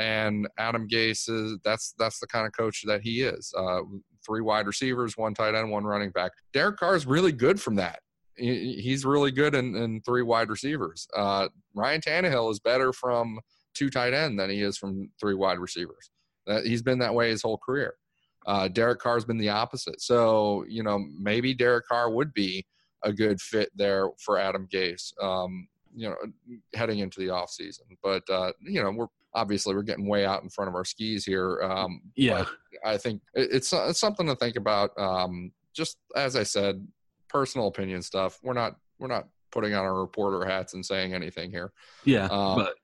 [0.00, 3.52] and Adam Gase is that's that's the kind of coach that he is.
[3.56, 3.80] Uh,
[4.26, 6.32] three wide receivers, one tight end, one running back.
[6.54, 8.00] Derek Carr is really good from that.
[8.36, 11.06] He, he's really good in, in three wide receivers.
[11.14, 13.38] Uh, Ryan Tannehill is better from
[13.74, 16.10] two tight end than he is from three wide receivers.
[16.46, 17.94] That he's been that way his whole career.
[18.46, 20.00] Uh, Derek Carr's been the opposite.
[20.00, 22.64] So you know maybe Derek Carr would be
[23.04, 25.12] a good fit there for Adam Gase.
[25.22, 26.16] Um, you know,
[26.74, 27.80] heading into the offseason.
[28.02, 31.24] But uh, you know, we're obviously we're getting way out in front of our skis
[31.24, 31.60] here.
[31.62, 32.44] Um, yeah,
[32.84, 34.90] I think it's it's something to think about.
[34.98, 36.86] Um, just as I said,
[37.28, 38.38] personal opinion stuff.
[38.42, 41.72] We're not we're not putting on our reporter hats and saying anything here.
[42.04, 42.74] Yeah, um, but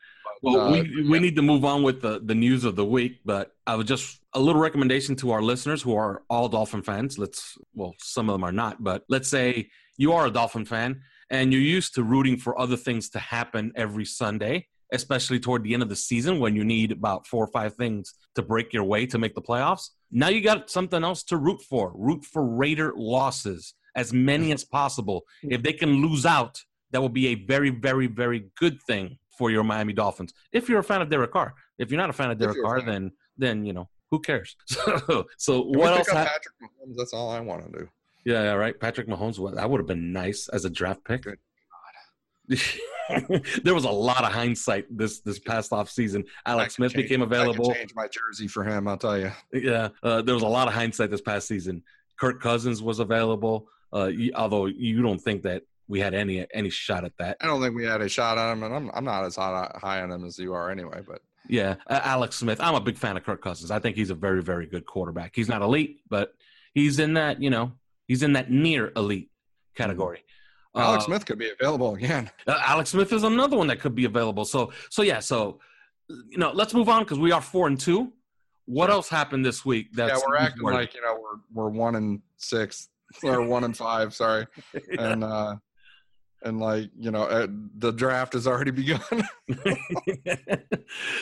[0.42, 3.20] well, uh, we we need to move on with the the news of the week.
[3.24, 7.18] But I would just a little recommendation to our listeners who are all Dolphin fans.
[7.18, 11.00] Let's well, some of them are not, but let's say you are a Dolphin fan
[11.30, 15.74] and you're used to rooting for other things to happen every Sunday especially toward the
[15.74, 18.84] end of the season when you need about four or five things to break your
[18.84, 19.90] way to make the playoffs.
[20.10, 21.92] Now you got something else to root for.
[21.94, 25.24] Root for Raider losses, as many as possible.
[25.42, 26.60] If they can lose out,
[26.92, 30.32] that will be a very, very, very good thing for your Miami Dolphins.
[30.52, 32.80] If you're a fan of Derek Carr, if you're not a fan of Derek Carr,
[32.82, 34.56] then then you know who cares.
[34.66, 36.08] so, so what else?
[36.08, 36.96] Ha- Patrick Mahomes.
[36.96, 37.88] That's all I want to do.
[38.24, 38.78] Yeah, yeah, right.
[38.78, 39.54] Patrick Mahomes.
[39.54, 41.22] That would have been nice as a draft pick.
[41.22, 41.38] Good
[43.62, 46.24] there was a lot of hindsight this this past off season.
[46.44, 47.72] Alex Smith change, became available.
[47.72, 49.32] change my jersey for him, I'll tell you.
[49.52, 51.82] Yeah, uh, there was a lot of hindsight this past season.
[52.16, 57.04] Kirk Cousins was available, uh, although you don't think that we had any any shot
[57.04, 57.36] at that.
[57.40, 59.70] I don't think we had a shot at him, and I'm I'm not as high,
[59.76, 61.02] high on him as you are anyway.
[61.06, 62.60] But yeah, uh, Alex Smith.
[62.60, 63.70] I'm a big fan of Kirk Cousins.
[63.70, 65.32] I think he's a very very good quarterback.
[65.34, 66.34] He's not elite, but
[66.74, 67.72] he's in that you know
[68.08, 69.30] he's in that near elite
[69.74, 70.24] category.
[70.76, 72.30] Alex uh, Smith could be available again.
[72.46, 74.44] Uh, Alex Smith is another one that could be available.
[74.44, 75.20] So, so yeah.
[75.20, 75.60] So,
[76.08, 78.12] you know, let's move on because we are four and two.
[78.66, 79.92] What else happened this week?
[79.92, 82.88] That's yeah, we're acting like you know we're we're one and six
[83.22, 84.12] or one and five.
[84.12, 84.80] Sorry, yeah.
[84.98, 85.56] and uh,
[86.42, 87.46] and like you know uh,
[87.78, 89.00] the draft has already begun.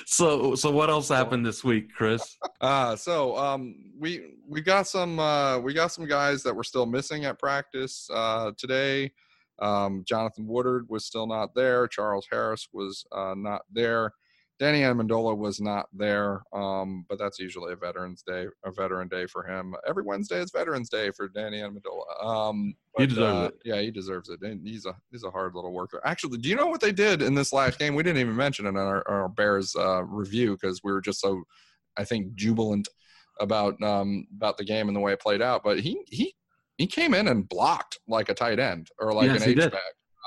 [0.07, 2.37] so so what else happened this week, Chris?
[2.61, 6.87] Uh so um we we got some uh we got some guys that were still
[6.87, 9.13] missing at practice uh today.
[9.61, 11.87] Um, Jonathan Woodard was still not there.
[11.87, 14.13] Charles Harris was uh, not there.
[14.61, 19.27] Danny Amendola was not there, um, but that's usually a Veterans Day, a Veteran Day
[19.27, 19.75] for him.
[19.87, 22.25] Every Wednesday is Veterans Day for Danny Amendola.
[22.25, 23.59] Um, but, he deserves uh, it.
[23.65, 24.41] Yeah, he deserves it.
[24.43, 26.01] And he's a he's a hard little worker.
[26.05, 27.97] Actually, do you know what they did in this last game?
[27.97, 31.21] We didn't even mention it in our, our Bears uh, review because we were just
[31.21, 31.43] so,
[31.97, 32.89] I think, jubilant
[33.41, 35.65] about um, about the game and the way it played out.
[35.65, 36.37] But he he
[36.79, 39.83] he came in and blocked like a tight end or like Yes, an H back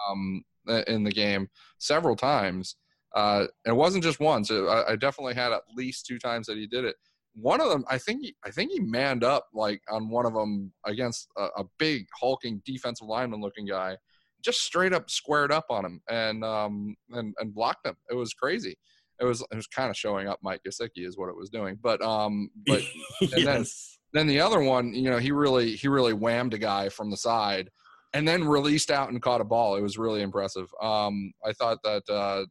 [0.10, 0.44] um,
[0.88, 2.76] in the game several times.
[3.16, 4.52] Uh, it wasn't just once.
[4.52, 6.96] It, I, I definitely had at least two times that he did it.
[7.34, 10.34] One of them, I think, he, I think he manned up like on one of
[10.34, 13.98] them against a, a big hulking defensive lineman looking guy,
[14.44, 17.96] just straight up squared up on him and um and and blocked him.
[18.10, 18.78] It was crazy.
[19.20, 21.78] It was it was kind of showing up Mike Gesicki is what it was doing.
[21.82, 22.82] But um but
[23.32, 23.97] then- yes.
[24.14, 27.18] Then the other one, you know, he really he really whammed a guy from the
[27.18, 27.70] side
[28.14, 29.76] and then released out and caught a ball.
[29.76, 30.70] It was really impressive.
[30.82, 32.46] Um, I thought that uh,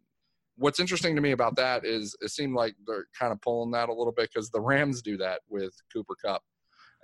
[0.57, 3.89] what's interesting to me about that is it seemed like they're kind of pulling that
[3.89, 6.43] a little bit because the Rams do that with Cooper Kupp.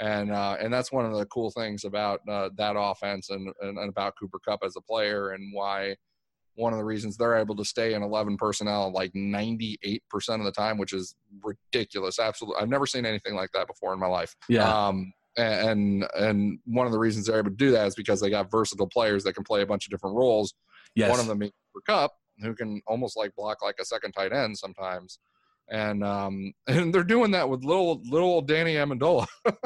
[0.00, 3.78] And uh, and that's one of the cool things about uh, that offense and, and,
[3.78, 5.96] and about Cooper Kupp as a player and why
[6.54, 10.52] one of the reasons they're able to stay in 11 personnel like 98% of the
[10.52, 12.18] time, which is ridiculous.
[12.18, 12.60] Absolutely.
[12.62, 14.34] I've never seen anything like that before in my life.
[14.48, 14.68] Yeah.
[14.68, 18.28] Um, and and one of the reasons they're able to do that is because they
[18.28, 20.52] got versatile players that can play a bunch of different roles.
[20.94, 21.10] yes.
[21.10, 24.32] One of them being Cooper Kupp, who can almost like block like a second tight
[24.32, 25.18] end sometimes.
[25.70, 29.26] And um and they're doing that with little little old Danny Amendola.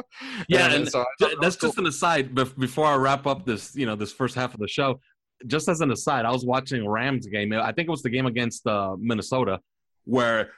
[0.47, 1.69] Yeah, and so thought that that's was cool.
[1.69, 2.33] just an aside.
[2.33, 4.99] Bef- before I wrap up this, you know, this first half of the show,
[5.45, 7.53] just as an aside, I was watching a Rams game.
[7.53, 9.59] I think it was the game against uh, Minnesota,
[10.05, 10.49] where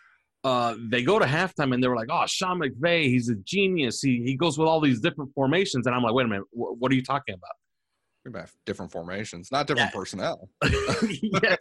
[0.44, 4.02] uh, they go to halftime and they were like, "Oh, Sean McVay, he's a genius.
[4.02, 6.80] He he goes with all these different formations." And I'm like, "Wait a minute, wh-
[6.82, 7.52] what are you talking about?"
[8.40, 10.50] Have different formations, not different personnel.
[10.64, 11.58] yes.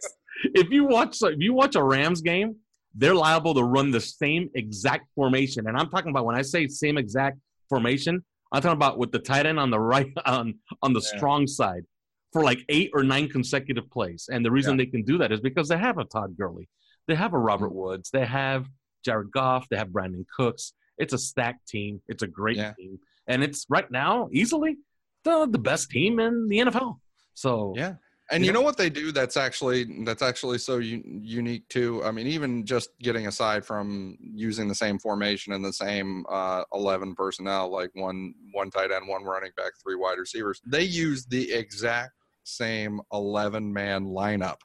[0.53, 2.55] If you watch if you watch a Rams game,
[2.93, 5.67] they're liable to run the same exact formation.
[5.67, 9.19] And I'm talking about when I say same exact formation, I'm talking about with the
[9.19, 10.53] tight end on the right on
[10.83, 11.17] on the Yeah.
[11.17, 11.81] strong side
[12.31, 14.29] for like eight or nine consecutive plays.
[14.31, 16.67] And the reason they can do that is because they have a Todd Gurley,
[17.07, 18.67] they have a Robert Woods, they have
[19.03, 20.73] Jared Goff, they have Brandin Cooks.
[20.97, 22.01] It's a stacked team.
[22.07, 22.73] It's a great Yeah.
[22.73, 24.77] team, and it's right now easily
[25.23, 26.99] the the best team in the NFL.
[27.33, 27.95] So Yeah.
[28.31, 32.03] And You know- what they do that's actually that's actually so u- unique too.
[32.03, 36.63] I mean, even just getting aside from using the same formation and the same uh,
[36.71, 41.25] eleven personnel, like one one tight end, one running back, three wide receivers, they use
[41.25, 42.11] the exact
[42.43, 44.57] same eleven man lineup,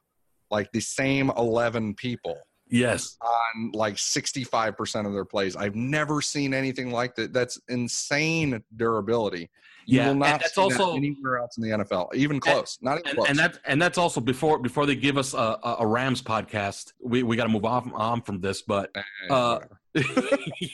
[0.50, 2.36] like the same eleven people
[2.68, 5.56] yes, on like sixty five percent of their plays.
[5.56, 7.32] I've never seen anything like that.
[7.32, 9.50] That's insane durability.
[9.86, 12.40] You Yeah, will and not that's see that also- anywhere else in the NFL, even
[12.40, 12.78] close.
[12.80, 13.28] not even and, close.
[13.28, 16.92] and that's and that's also before before they give us a, a, Rams podcast.
[17.02, 19.60] We we got to move off on from this, but Eh, uh,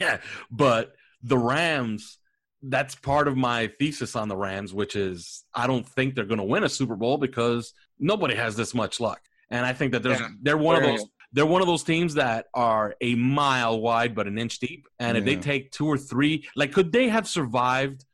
[0.00, 0.18] yeah,
[0.50, 2.18] but the Rams.
[2.62, 6.38] That's part of my thesis on the Rams, which is I don't think they're going
[6.38, 9.20] to win a Super Bowl because nobody has this much luck,
[9.50, 10.28] and I think that there's Yeah.
[10.42, 14.26] they're one of those they're one of those teams that are a mile wide but
[14.26, 14.86] an inch deep.
[14.98, 18.04] And if they take two or three, like could they have survived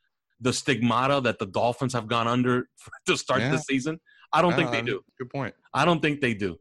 [0.40, 2.68] the stigmata that the Dolphins have gone under
[3.06, 3.52] to start Yeah.
[3.52, 3.98] the season?
[4.32, 5.02] I don't think Uh, they do.
[5.18, 5.54] Good point.
[5.72, 6.58] I don't think they do.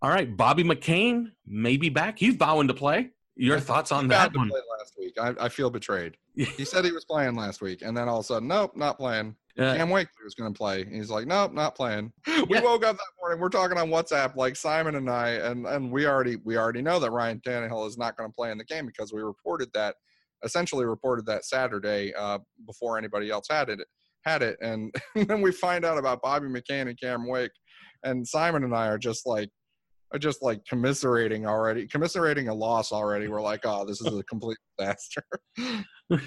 [0.00, 2.18] All right, Bobby McCain may be back.
[2.18, 3.10] He's vowing to play.
[3.40, 4.50] Your thoughts on that one?
[4.50, 5.14] last week.
[5.20, 6.16] I, I feel betrayed.
[6.36, 8.96] He said he was playing last week, and then all of a sudden, nope, not
[8.98, 9.34] playing.
[9.58, 10.84] Uh, Cam Wake was going to play.
[10.84, 12.12] He's like, nope, not playing.
[12.48, 12.62] We Yeah.
[12.62, 13.40] woke up that morning.
[13.40, 16.98] We're talking on WhatsApp, like Simon and I, and and we already we already know
[17.00, 19.96] that Ryan Tannehill is not going to play in the game because we reported that,
[20.44, 23.80] essentially reported that Saturday uh, before anybody else had it
[24.24, 24.94] had it, and
[25.28, 27.52] then we find out about Bobby McCain and Cam Wake,
[28.04, 29.50] and Simon and I are just like.
[30.12, 33.28] Are just like commiserating already, commiserating a loss already.
[33.28, 35.22] We're like, oh, this is a complete disaster.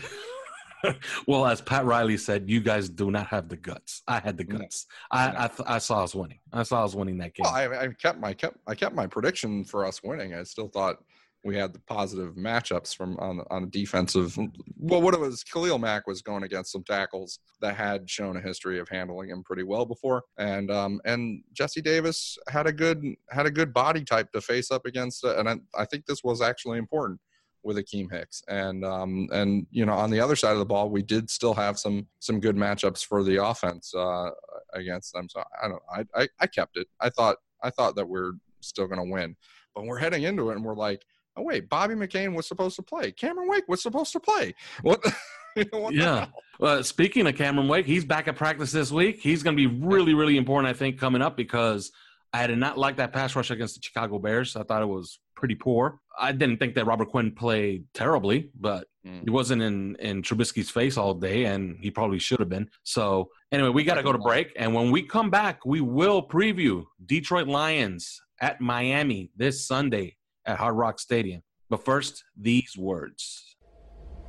[1.28, 4.02] well, as Pat Riley said, you guys do not have the guts.
[4.08, 4.60] I had the No.
[4.60, 4.86] guts.
[5.12, 5.36] I No.
[5.38, 6.40] I, th- I saw us winning.
[6.54, 7.44] I saw us winning that game.
[7.44, 10.34] Well, I, I kept my kept I kept my prediction for us winning.
[10.34, 10.98] I still thought
[11.44, 14.38] we had the positive matchups from on on a defensive.
[14.78, 18.42] Well, what it was, Khalil Mack was going against some tackles that had shown a
[18.42, 23.04] history of handling him pretty well before, and um and Jesse Davis had a good
[23.30, 26.24] had a good body type to face up against, uh, and I, I think this
[26.24, 27.20] was actually important
[27.64, 30.90] with Akiem Hicks, and um and you know on the other side of the ball,
[30.90, 34.30] we did still have some some good matchups for the offense uh,
[34.74, 35.28] against them.
[35.30, 36.88] So I don't I, I I kept it.
[37.02, 39.36] I thought I thought that we're still going to win,
[39.76, 41.04] but we're heading into it and we're like,
[41.36, 43.12] oh wait, Bobby McCain was supposed to play.
[43.12, 44.54] Cameron Wake was supposed to play.
[44.82, 45.04] What?
[45.56, 46.28] you know, what Yeah.
[46.60, 49.20] Well, speaking of Cameron Wake, he's back at practice this week.
[49.20, 51.92] He's going to be really, really important, I think, coming up because
[52.32, 54.56] I did not like that pass rush against the Chicago Bears.
[54.56, 56.00] I thought it was pretty poor.
[56.18, 59.24] I didn't think that Robert Quinn played terribly, but mm.
[59.24, 62.70] he wasn't in in Trubisky's face all day, and he probably should have been.
[62.84, 66.28] So anyway, we got to go to break, and when we come back, we will
[66.28, 71.42] preview Detroit Lions at Miami this Sunday at Hard Rock Stadium.
[71.70, 73.53] But first, these words.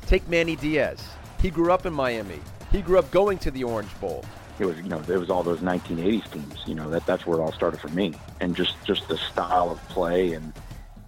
[0.07, 1.03] Take Manny Diaz.
[1.41, 2.41] He grew up in Miami.
[2.70, 4.24] He grew up going to the Orange Bowl.
[4.59, 6.62] It was, you know, it was all those 1980s teams.
[6.66, 9.70] You know, that that's where it all started for me, and just just the style
[9.70, 10.53] of play, and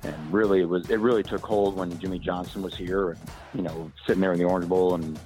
[0.02, 3.20] and really it was it really took hold when Jimmy Johnson was here, and
[3.54, 5.18] you know, sitting there in the Orange Bowl and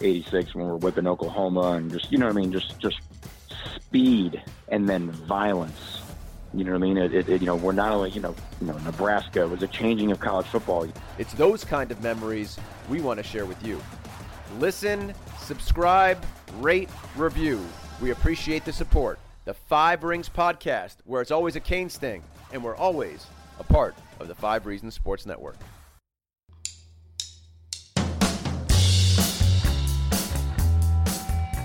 [0.00, 3.00] '86 when we we're whipping Oklahoma, and just you know I mean, just just
[3.74, 6.01] speed and then violence
[6.54, 6.98] you know what I mean?
[6.98, 10.12] It, it, you know, we're not only, you know, you know, Nebraska was a changing
[10.12, 10.86] of college football.
[11.18, 12.58] It's those kind of memories
[12.90, 13.80] we want to share with you.
[14.58, 16.22] Listen, subscribe,
[16.58, 17.64] rate, review.
[18.02, 19.18] We appreciate the support.
[19.44, 22.22] The Five Rings Podcast, where it's always a cane sting,
[22.52, 23.26] and we're always
[23.58, 25.56] a part of the Five Reasons Sports Network.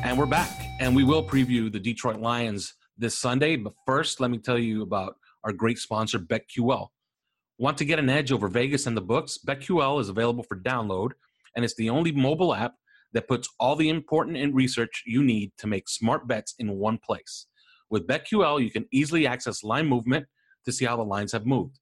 [0.03, 3.55] And we're back, and we will preview the Detroit Lions this Sunday.
[3.55, 6.87] But first, let me tell you about our great sponsor, BetQL.
[7.57, 9.39] Want to get an edge over Vegas and the books?
[9.45, 11.11] BetQL is available for download,
[11.55, 12.73] and it's the only mobile app
[13.13, 17.47] that puts all the important research you need to make smart bets in one place.
[17.89, 20.25] With BetQL, you can easily access line movement
[20.65, 21.79] to see how the lines have moved.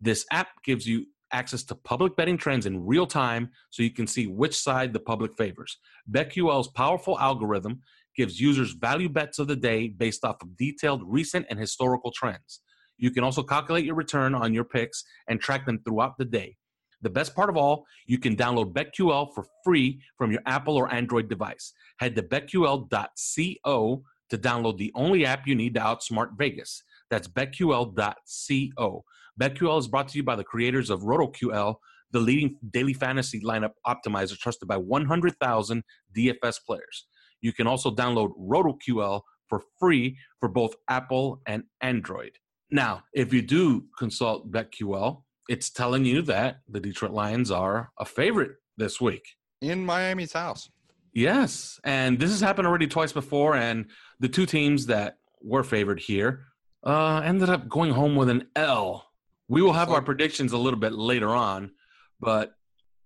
[0.00, 4.06] This app gives you access to public betting trends in real time so you can
[4.06, 5.78] see which side the public favors.
[6.10, 7.80] BetQL's powerful algorithm
[8.16, 12.60] gives users value bets of the day based off of detailed recent and historical trends.
[12.98, 16.56] You can also calculate your return on your picks and track them throughout the day.
[17.02, 20.92] The best part of all, you can download BetQL for free from your Apple or
[20.92, 21.74] Android device.
[21.98, 26.82] Head to betql.co to download the only app you need to outsmart Vegas.
[27.10, 29.04] That's betql.co.
[29.40, 31.74] BetQL is brought to you by the creators of RotoQL,
[32.12, 35.82] the leading daily fantasy lineup optimizer trusted by 100,000
[36.16, 37.06] DFS players.
[37.44, 39.20] You can also download RotoQL
[39.50, 42.38] for free for both Apple and Android.
[42.70, 48.06] Now, if you do consult BetQL, it's telling you that the Detroit Lions are a
[48.06, 49.26] favorite this week.
[49.60, 50.70] In Miami's house.
[51.12, 51.78] Yes.
[51.84, 53.56] And this has happened already twice before.
[53.56, 53.90] And
[54.20, 56.46] the two teams that were favored here
[56.82, 59.06] uh, ended up going home with an L.
[59.48, 61.72] We will have our predictions a little bit later on.
[62.20, 62.54] But,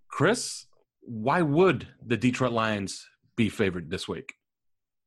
[0.09, 0.67] Chris,
[1.01, 3.05] why would the Detroit Lions
[3.39, 4.35] be favored this week?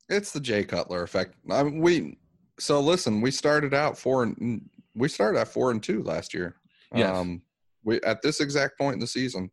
[0.09, 1.35] It's the Jay Cutler effect.
[1.51, 2.17] I mean, we
[2.59, 3.21] so listen.
[3.21, 6.55] We started out four and we started at four and two last year.
[6.95, 7.15] Yes.
[7.15, 7.43] Um,
[7.83, 9.51] we at this exact point in the season,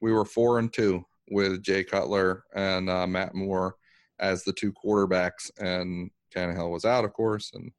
[0.00, 3.76] we were four and two with Jay Cutler and uh, Matt Moore
[4.20, 7.50] as the two quarterbacks, and Tannehill was out, of course.
[7.54, 7.72] And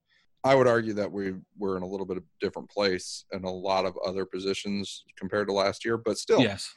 [0.44, 3.52] I would argue that we were in a little bit of different place in a
[3.52, 6.74] lot of other positions compared to last year, but still, yes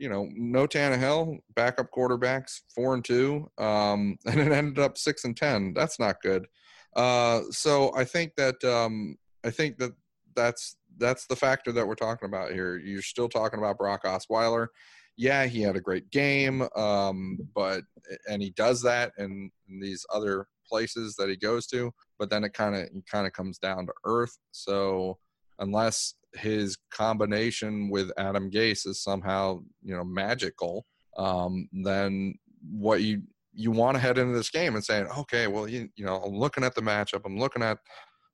[0.00, 5.24] you know, no Tannehill, backup quarterbacks, four and two, um, and it ended up six
[5.24, 5.74] and ten.
[5.74, 6.46] That's not good.
[6.96, 9.92] Uh, so I think that um, I think that
[10.34, 12.78] that's that's the factor that we're talking about here.
[12.78, 14.68] You're still talking about Brock Osweiler.
[15.16, 17.82] yeah, he had a great game, um, but
[18.28, 22.42] and he does that in, in these other places that he goes to, but then
[22.42, 24.38] it kind of kind of comes down to earth.
[24.50, 25.18] So
[25.60, 30.84] unless his combination with Adam Gase is somehow you know magical,
[31.16, 32.34] um, then
[32.70, 36.04] what you you want to head into this game and saying, okay, well you you
[36.04, 37.78] know I'm looking at the matchup, I'm looking at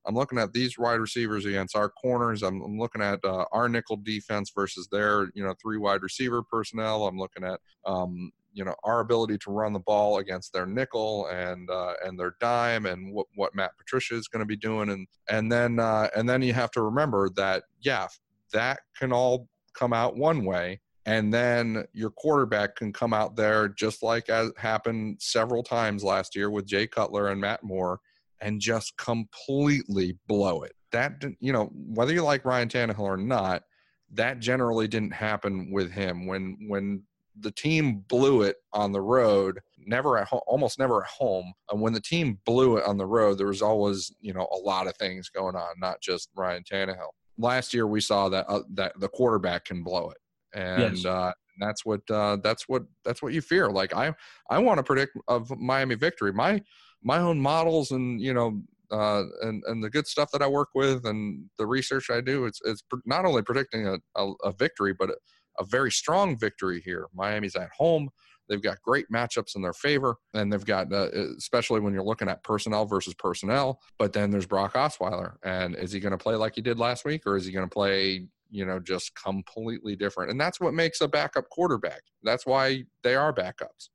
[0.07, 2.43] I'm looking at these wide receivers against our corners.
[2.43, 6.43] I'm, I'm looking at uh, our nickel defense versus their, you know, three wide receiver
[6.43, 7.07] personnel.
[7.07, 11.26] I'm looking at, um, you know, our ability to run the ball against their nickel
[11.26, 14.88] and uh, and their dime, and what what Matt Patricia is going to be doing,
[14.88, 18.09] and and then uh, and then you have to remember that yeah,
[18.54, 23.68] that can all come out one way, and then your quarterback can come out there
[23.68, 28.00] just like as happened several times last year with Jay Cutler and Matt Moore
[28.40, 30.72] and just completely blow it.
[30.92, 33.64] That you know, whether you like Ryan Tannehill or not,
[34.12, 36.26] that generally didn't happen with him.
[36.26, 37.02] When when
[37.41, 41.53] the team blew it on the road, never at home, almost never at home.
[41.70, 44.57] And when the team blew it on the road, there was always you know a
[44.57, 47.11] lot of things going on, not just Ryan Tannehill.
[47.39, 51.05] Last year, we saw that uh, that the quarterback can blow it, and yes.
[51.05, 53.70] uh, that's what uh, that's what that's what you fear.
[53.70, 54.14] Like I
[54.51, 56.32] I want to predict of Miami victory.
[56.32, 56.62] My
[57.03, 60.68] my own models and you know uh, and and the good stuff that I work
[60.74, 64.95] with and the research I do, it's it's not only predicting a, a, a victory,
[64.99, 65.11] but
[65.59, 67.07] a, very strong victory here.
[67.14, 68.11] Miami's at home.
[68.48, 72.28] They've got great matchups in their favor, and they've got uh, especially when you're looking
[72.28, 73.80] at personnel versus personnel.
[73.98, 77.04] But then there's Brock Osweiler, and is he going to play like he did last
[77.04, 80.30] week, or is he going to play you know just completely different?
[80.30, 82.02] And that's what makes a backup quarterback.
[82.22, 83.88] That's why they are backups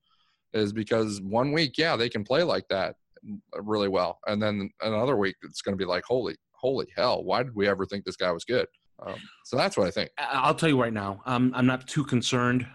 [0.53, 2.95] is because one week, yeah, they can play like that
[3.61, 7.41] really well, and then another week it's going to be like, holy, holy hell, why
[7.41, 8.67] did we ever think this guy was good?
[9.01, 10.11] Um, so that's what I think.
[10.17, 12.67] I'll tell you right now, um, I'm not too concerned,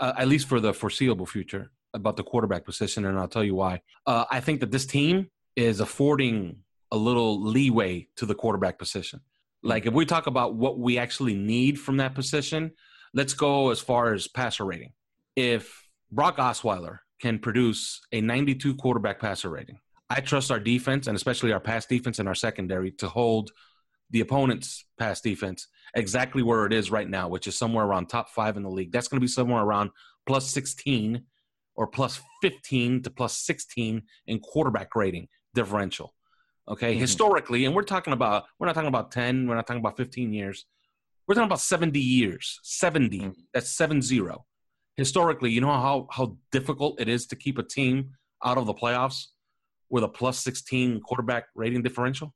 [0.00, 3.54] uh, at least for the foreseeable future, about the quarterback position, and I'll tell you
[3.54, 3.80] why.
[4.06, 6.56] Uh, I think that this team is affording
[6.90, 9.20] a little leeway to the quarterback position.
[9.62, 12.72] Like if we talk about what we actually need from that position,
[13.14, 14.92] let's go as far as passer rating.
[15.36, 19.78] If Brock Osweiler can produce a 92 quarterback passer rating.
[20.10, 23.50] I trust our defense and especially our pass defense and our secondary to hold
[24.10, 28.30] the opponent's pass defense exactly where it is right now, which is somewhere around top
[28.30, 28.92] five in the league.
[28.92, 29.90] That's going to be somewhere around
[30.26, 31.22] plus 16
[31.74, 36.14] or plus 15 to plus 16 in quarterback rating differential.
[36.68, 37.00] Okay, mm-hmm.
[37.00, 40.32] historically, and we're talking about, we're not talking about 10, we're not talking about 15
[40.32, 40.66] years.
[41.26, 42.60] We're talking about 70 years.
[42.62, 43.18] 70.
[43.18, 43.30] Mm-hmm.
[43.54, 44.44] That's 7 0
[44.98, 48.10] historically, you know how how difficult it is to keep a team
[48.44, 49.28] out of the playoffs
[49.88, 52.34] with a plus 16 quarterback rating differential?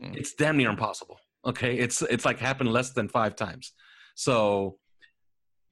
[0.00, 0.16] Mm.
[0.16, 1.18] It's damn near impossible.
[1.44, 3.72] Okay, it's it's like happened less than 5 times.
[4.14, 4.78] So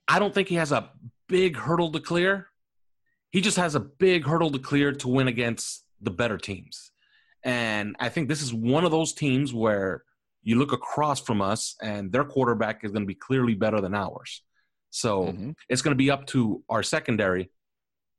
[0.06, 0.90] I don't think he has a
[1.28, 2.48] big hurdle to clear.
[3.30, 6.90] He just has a big hurdle to clear to win against the better teams.
[7.44, 10.02] And I think this is one of those teams where
[10.42, 13.94] you look across from us and their quarterback is going to be clearly better than
[13.94, 14.42] ours.
[14.90, 15.50] So mm-hmm.
[15.68, 17.50] it's going to be up to our secondary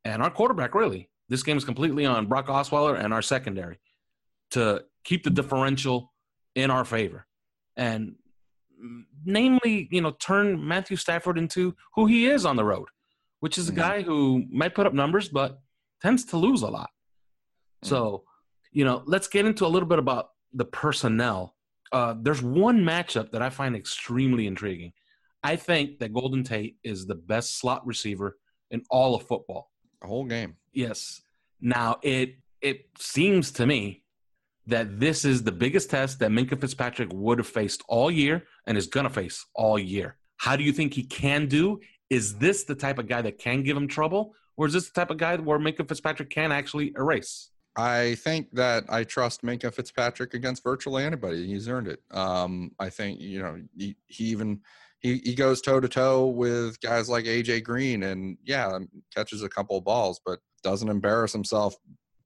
[0.04, 1.10] and our quarterback, really.
[1.28, 3.78] This game is completely on Brock Osweiler and our secondary
[4.52, 6.12] to keep the differential
[6.54, 7.26] in our favor.
[7.76, 8.16] And
[9.24, 12.88] namely, you know, turn Matthew Stafford into who he is on the road,
[13.40, 13.80] which is a mm-hmm.
[13.80, 15.60] guy who might put up numbers, but
[16.00, 16.90] tends to lose a lot.
[17.84, 17.88] Mm-hmm.
[17.88, 18.24] So,
[18.72, 21.54] you know, let's get into a little bit about the personnel.
[21.92, 24.92] Uh, there's one matchup that I find extremely intriguing,
[25.42, 28.38] I think that Golden Tate is the best slot receiver
[28.70, 29.70] in all of football.
[30.02, 30.56] A whole game.
[30.72, 31.22] Yes.
[31.60, 34.02] Now it it seems to me
[34.66, 38.76] that this is the biggest test that Minkah Fitzpatrick would have faced all year and
[38.76, 40.16] is gonna face all year.
[40.36, 41.80] How do you think he can do?
[42.08, 45.00] Is this the type of guy that can give him trouble, or is this the
[45.00, 47.50] type of guy where Minkah Fitzpatrick can actually erase?
[47.76, 51.46] I think that I trust Minkah Fitzpatrick against virtually anybody.
[51.46, 52.00] He's earned it.
[52.10, 54.60] Um, I think you know he, he even
[55.00, 58.78] he, he goes toe to toe with guys like AJ Green and yeah,
[59.14, 61.74] catches a couple of balls, but doesn't embarrass himself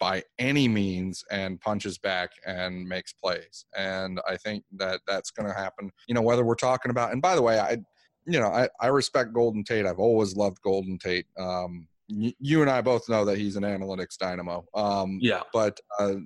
[0.05, 3.65] by any means and punches back and makes plays.
[3.75, 5.91] And I think that that's going to happen.
[6.07, 7.79] You know, whether we're talking about, and by the way, I,
[8.27, 9.87] you know, I, I respect Golden Tate.
[9.87, 11.25] I've always loved Golden Tate.
[11.39, 14.67] Um, you and I both know that he's an analytics dynamo.
[14.75, 15.41] Um, yeah.
[15.55, 16.17] But uh,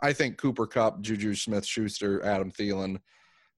[0.00, 2.96] I think Cooper Kupp, Juju Smith Schuster, Adam Thielen,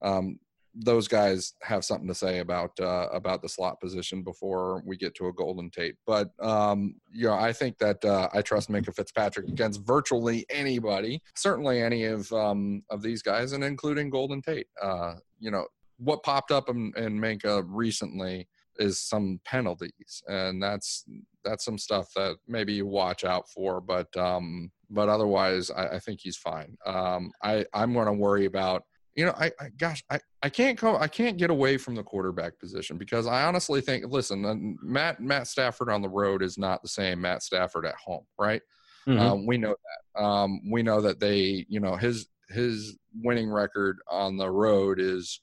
[0.02, 0.38] um,
[0.78, 5.14] those guys have something to say about uh, about the slot position before we get
[5.16, 5.96] to a Golden Tate.
[6.06, 11.22] But um, you know, I think that uh, I trust Minkah Fitzpatrick against virtually anybody,
[11.34, 14.68] certainly any of um, of these guys, and including Golden Tate.
[14.80, 15.66] Uh, you know,
[15.98, 18.46] what popped up in, in Minkah recently
[18.78, 21.04] is some penalties, and that's
[21.44, 23.80] that's some stuff that maybe you watch out for.
[23.80, 26.76] But um, but otherwise, I, I think he's fine.
[26.84, 28.82] Um, I I'm going to worry about
[29.16, 32.02] you know, I, I, gosh, I, I can't go, I can't get away from the
[32.02, 36.82] quarterback position because I honestly think, listen, Matt Matt Stafford on the road is not
[36.82, 38.60] the same Matt Stafford at home, right?
[39.08, 39.18] Mm-hmm.
[39.18, 40.22] Um, we know that.
[40.22, 45.40] Um, we know that they, you know, his his winning record on the road is,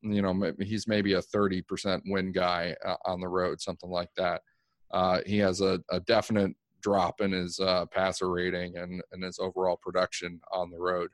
[0.00, 4.10] you know, he's maybe a thirty percent win guy uh, on the road, something like
[4.16, 4.40] that.
[4.90, 9.38] Uh, he has a, a definite drop in his uh, passer rating and, and his
[9.38, 11.10] overall production on the road.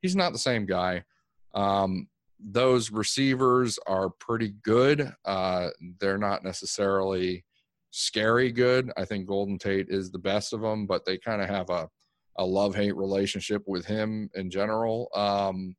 [0.00, 1.04] He's not the same guy.
[1.54, 2.08] Um,
[2.40, 5.12] those receivers are pretty good.
[5.24, 5.68] Uh,
[6.00, 7.44] they're not necessarily
[7.90, 8.92] scary good.
[8.96, 11.88] I think Golden Tate is the best of them, but they kind of have a,
[12.36, 15.08] a love hate relationship with him in general.
[15.14, 15.74] Um,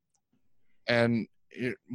[0.86, 1.26] and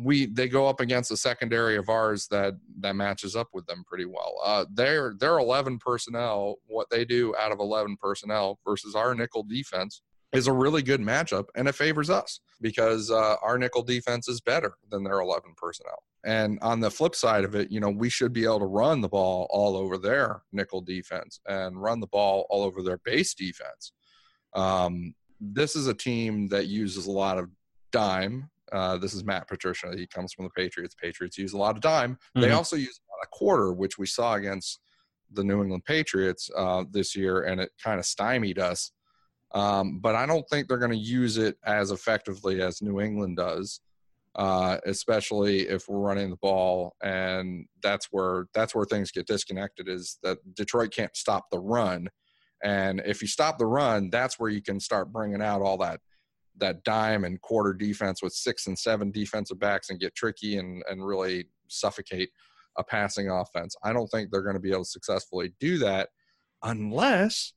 [0.04, 3.84] we they go up against a secondary of ours that that matches up with them
[3.88, 4.36] pretty well.
[4.44, 6.58] Uh, they're they're 11 personnel.
[6.68, 10.02] What they do out of 11 personnel versus our nickel defense
[10.36, 14.42] is a really good matchup and it favors us because uh, our nickel defense is
[14.42, 16.04] better than their 11 personnel.
[16.26, 19.02] And on the flip side of it, you know, we should be able to run
[19.02, 23.34] the ball all over their nickel defense and run the ball all over their base
[23.34, 23.94] defense.
[24.54, 27.50] Um, this is a team that uses a lot of
[27.92, 28.50] dime.
[28.72, 29.94] Uh, this is Matt Patricia.
[29.96, 30.96] He comes from the Patriots.
[31.00, 32.16] Patriots use a lot of dime.
[32.16, 32.42] Mm-hmm.
[32.42, 34.80] They also use a lot of quarter, which we saw against
[35.32, 38.92] the New England Patriots uh, this year, and it kind of stymied us
[39.54, 43.38] um, but I don't think they're going to use it as effectively as New England
[43.38, 43.80] does,
[44.36, 46.96] uh, especially if we're running the ball.
[47.02, 49.88] And that's where that's where things get disconnected.
[49.88, 52.10] Is that Detroit can't stop the run,
[52.64, 56.00] and if you stop the run, that's where you can start bringing out all that
[56.58, 60.84] that dime and quarter defense with six and seven defensive backs and get tricky and
[60.90, 62.30] and really suffocate
[62.78, 63.76] a passing offense.
[63.84, 66.10] I don't think they're going to be able to successfully do that
[66.64, 67.54] unless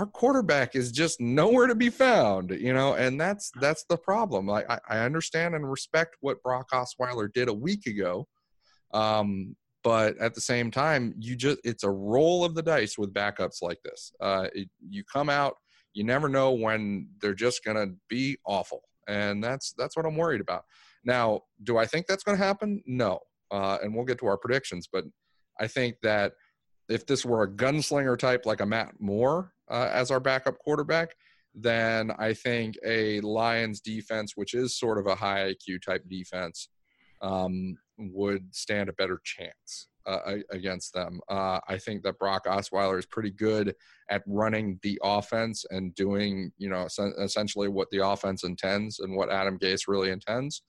[0.00, 4.48] our quarterback is just nowhere to be found, you know, and that's that's the problem.
[4.48, 8.26] I, I understand and respect what Brock Osweiler did a week ago,
[8.94, 13.12] um, but at the same time, you just it's a roll of the dice with
[13.12, 14.10] backups like this.
[14.22, 15.56] Uh, it, you come out,
[15.92, 20.16] you never know when they're just going to be awful, and that's that's what I'm
[20.16, 20.64] worried about.
[21.04, 22.82] Now, do I think that's going to happen?
[22.86, 23.18] No,
[23.50, 25.04] uh, and we'll get to our predictions, but
[25.60, 26.32] I think that
[26.88, 31.14] if this were a gunslinger type like a Matt Moore, uh, as our backup quarterback,
[31.54, 36.68] then I think a Lions defense, which is sort of a high IQ type defense,
[37.22, 41.20] um, would stand a better chance uh, against them.
[41.28, 43.74] Uh, I think that Brock Osweiler is pretty good
[44.08, 46.86] at running the offense and doing, you know,
[47.18, 50.62] essentially what the offense intends and what Adam Gase really intends.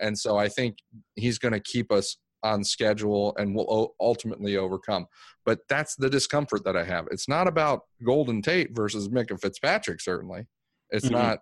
[0.00, 0.78] And so I think
[1.14, 5.06] he's going to keep us on schedule and will ultimately overcome.
[5.44, 7.06] But that's the discomfort that I have.
[7.10, 10.46] It's not about Golden Tate versus Minkah Fitzpatrick, certainly.
[10.90, 11.14] It's mm-hmm.
[11.14, 11.38] not,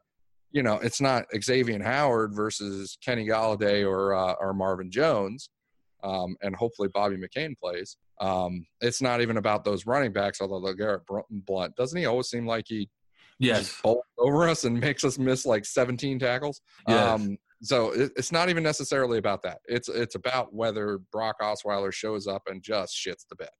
[0.53, 5.51] you know, it's not Xavier Howard versus Kenny Golladay or, uh, or Marvin Jones.
[6.03, 7.96] Um, and hopefully Bobby McCain plays.
[8.20, 12.46] Um, it's not even about those running backs, although LeGarrette Blunt, doesn't he always seem
[12.46, 12.88] like he
[13.41, 13.80] yes
[14.20, 16.61] over us and makes us miss like 17 tackles?
[16.86, 17.09] Yes.
[17.09, 19.59] Um, so it's not even necessarily about that.
[19.66, 23.51] It's it's about whether Brock Osweiler shows up and just shits the bed.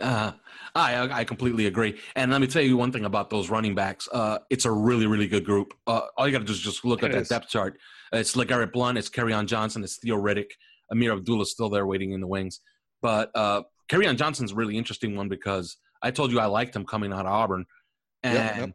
[0.00, 0.32] Uh,
[0.74, 2.00] I I completely agree.
[2.16, 4.08] And let me tell you one thing about those running backs.
[4.10, 5.72] Uh, it's a really really good group.
[5.86, 7.28] Uh, all you got to do is just look it at is.
[7.28, 7.78] that depth chart.
[8.12, 10.50] It's LeGarrette Blunt, it's Kerryon Johnson, it's Theo Riddick,
[10.92, 12.60] Ameer Abdullah still there waiting in the wings.
[13.02, 16.84] But uh, Kerryon Johnson's a really interesting one because I told you I liked him
[16.84, 17.66] coming out of Auburn,
[18.24, 18.70] and yep, yep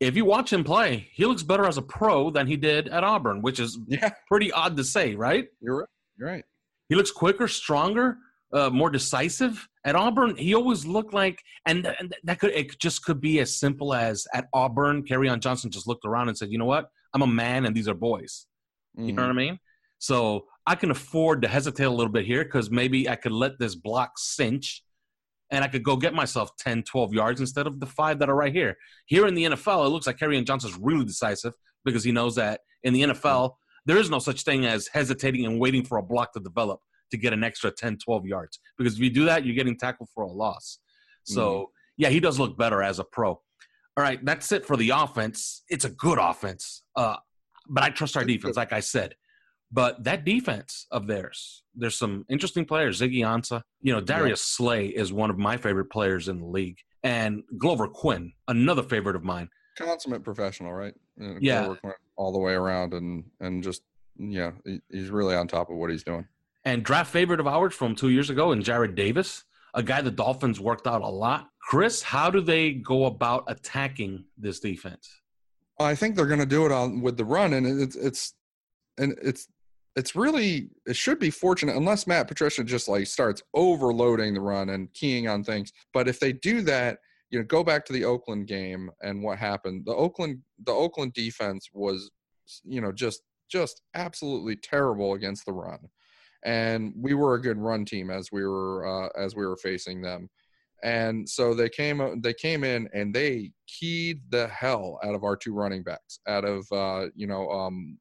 [0.00, 3.04] if you watch him play, he looks better as a pro than he did at
[3.04, 4.10] Auburn, which is yeah.
[4.28, 5.46] pretty odd to say, right?
[5.60, 5.88] You're right.
[6.18, 6.44] You're right.
[6.88, 8.18] He looks quicker, stronger,
[8.52, 9.68] uh, more decisive.
[9.84, 13.56] At Auburn, he always looked like, and, and that could it just could be as
[13.56, 16.90] simple as at Auburn, Kerryon Johnson just looked around and said, "You know what?
[17.12, 18.46] I'm a man, and these are boys."
[18.96, 19.08] Mm-hmm.
[19.08, 19.38] You know what I mm-hmm.
[19.38, 19.58] mean?
[19.98, 23.58] So I can afford to hesitate a little bit here because maybe I could let
[23.58, 24.82] this block cinch
[25.50, 28.34] and I could go get myself 10, 12 yards instead of the five that are
[28.34, 28.76] right here.
[29.06, 32.60] Here in the NFL, it looks like Kerryon Johnson's really decisive because he knows that
[32.82, 36.32] in the NFL, there is no such thing as hesitating and waiting for a block
[36.32, 36.80] to develop
[37.12, 38.58] to get an extra 10, 12 yards.
[38.76, 40.78] Because if you do that, you're getting tackled for a loss.
[41.22, 41.64] So, mm-hmm.
[41.96, 43.30] yeah, he does look better as a pro.
[43.30, 45.62] All right, that's it for the offense.
[45.68, 46.82] It's a good offense.
[46.94, 47.16] Uh,
[47.68, 49.14] but I trust our defense, like I said.
[49.72, 53.00] But that defense of theirs, there's some interesting players.
[53.00, 54.64] Ziggy Ansah, you know, Darius yeah.
[54.64, 59.16] Slay is one of my favorite players in the league, and Glover Quin, another favorite
[59.16, 59.48] of mine.
[59.76, 60.94] Consummate professional, right?
[61.40, 61.74] Yeah,
[62.16, 63.82] all the way around, and and just
[64.18, 64.52] yeah,
[64.90, 66.26] he's really on top of what he's doing.
[66.64, 69.44] and draft favorite of ours from two years ago, and Jarrad Davis,
[69.74, 71.48] a guy the Dolphins worked out a lot.
[71.60, 75.20] Chris, how do they go about attacking this defense?
[75.78, 78.34] I think they're going to do it on with the run, and it's it's
[78.98, 79.48] and it's
[79.96, 84.68] it's really it should be fortunate unless Matt Patricia just like starts overloading the run
[84.68, 85.72] and keying on things.
[85.94, 86.98] But if they do that,
[87.30, 89.84] you know, go back to the Oakland game and what happened.
[89.86, 92.10] The Oakland the Oakland defense was
[92.62, 95.78] you know just just absolutely terrible against the run.
[96.44, 100.02] And we were a good run team as we were uh, as we were facing
[100.02, 100.28] them.
[100.84, 105.36] And so they came they came in and they keyed the hell out of our
[105.36, 107.98] two running backs, out of uh, you know um,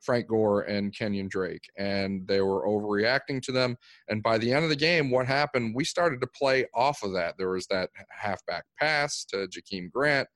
[0.00, 3.76] Frank Gore and Kenyon Drake, and they were overreacting to them.
[4.08, 5.74] And by the end of the game, what happened?
[5.74, 7.34] We started to play off of that.
[7.38, 10.28] There was that halfback pass to Jakeem Grant.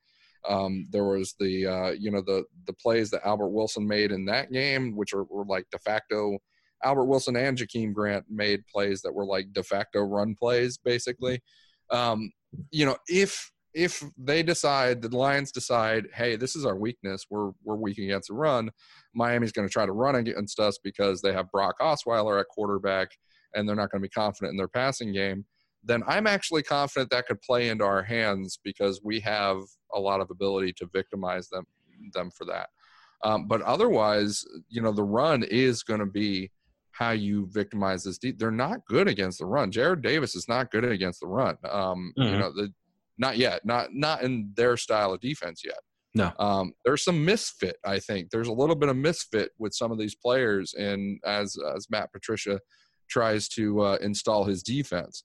[0.47, 4.25] Um, there was the uh, you know the the plays that Albert Wilson made in
[4.25, 6.39] that game, which were like de facto.
[6.83, 11.41] Albert Wilson and Jakeem Grant made plays that were like de facto run plays, basically.
[11.91, 12.31] Um,
[12.71, 17.51] you know, if if they decide the Lions decide, hey, this is our weakness, we're
[17.63, 18.71] we're weak against the run.
[19.13, 23.09] Miami's going to try to run against us because they have Brock Osweiler at quarterback
[23.53, 25.45] and they're not going to be confident in their passing game.
[25.83, 29.57] Then I'm actually confident that could play into our hands because we have
[29.93, 31.65] a lot of ability to victimize them
[32.13, 32.69] them for that.
[33.23, 36.51] Um, but otherwise, you know, the run is going to be
[36.91, 38.17] how you victimize this.
[38.17, 38.37] Deep.
[38.37, 39.71] They're not good against the run.
[39.71, 41.57] Jarrad Davis is not good against the run.
[41.69, 42.33] Um, mm-hmm.
[42.33, 42.73] You know, the
[43.17, 43.65] not yet.
[43.65, 45.79] Not not in their style of defense yet.
[46.13, 46.31] No.
[46.39, 47.77] Um, there's some misfit.
[47.85, 51.57] I think there's a little bit of misfit with some of these players, and as
[51.75, 52.59] as Matt Patricia
[53.09, 55.23] tries to uh, install his defense.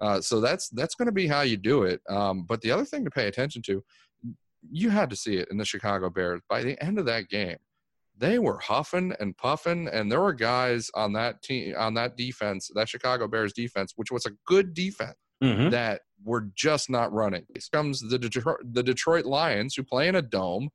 [0.00, 2.00] Uh, so that's that's going to be how you do it.
[2.08, 3.82] Um, but the other thing to pay attention to,
[4.70, 6.42] you had to see it in the Chicago Bears.
[6.48, 7.56] By the end of that game,
[8.18, 12.70] they were huffing and puffing, and there were guys on that team on that defense,
[12.74, 15.70] that Chicago Bears defense, which was a good defense mm-hmm.
[15.70, 17.44] that were just not running.
[17.72, 20.70] Comes the Detroit, the Detroit Lions, who play in a dome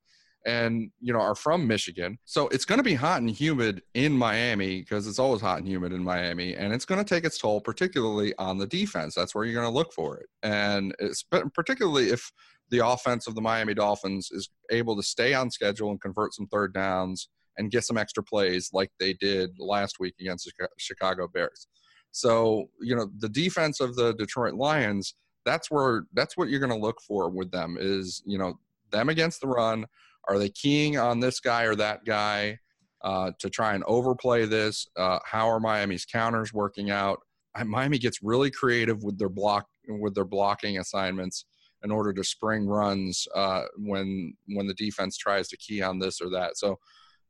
[0.46, 2.18] and you know are from Michigan.
[2.26, 5.68] So it's going to be hot and humid in Miami because it's always hot and
[5.68, 9.14] humid in Miami, and it's going to take its toll, particularly on the defense.
[9.16, 11.24] That's where you're going to look for it, and it's
[11.54, 12.32] particularly if
[12.70, 16.48] the offense of the Miami Dolphins is able to stay on schedule and convert some
[16.48, 17.28] third downs
[17.58, 21.68] and get some extra plays like they did last week against the Chicago Bears.
[22.12, 25.16] So, you know, the defense of the Detroit Lions,
[25.46, 28.60] that's where that's what you're going to look for with them is, you know,
[28.92, 29.86] them against the run.
[30.28, 32.60] Are they keying on this guy or that guy
[33.04, 34.88] uh, to try and overplay this?
[34.96, 37.20] Uh, how are Miami's counters working out?
[37.66, 41.46] Miami gets really creative with their block with their blocking assignments
[41.84, 46.22] in order to spring runs uh, when when the defense tries to key on this
[46.22, 46.58] or that.
[46.58, 46.80] So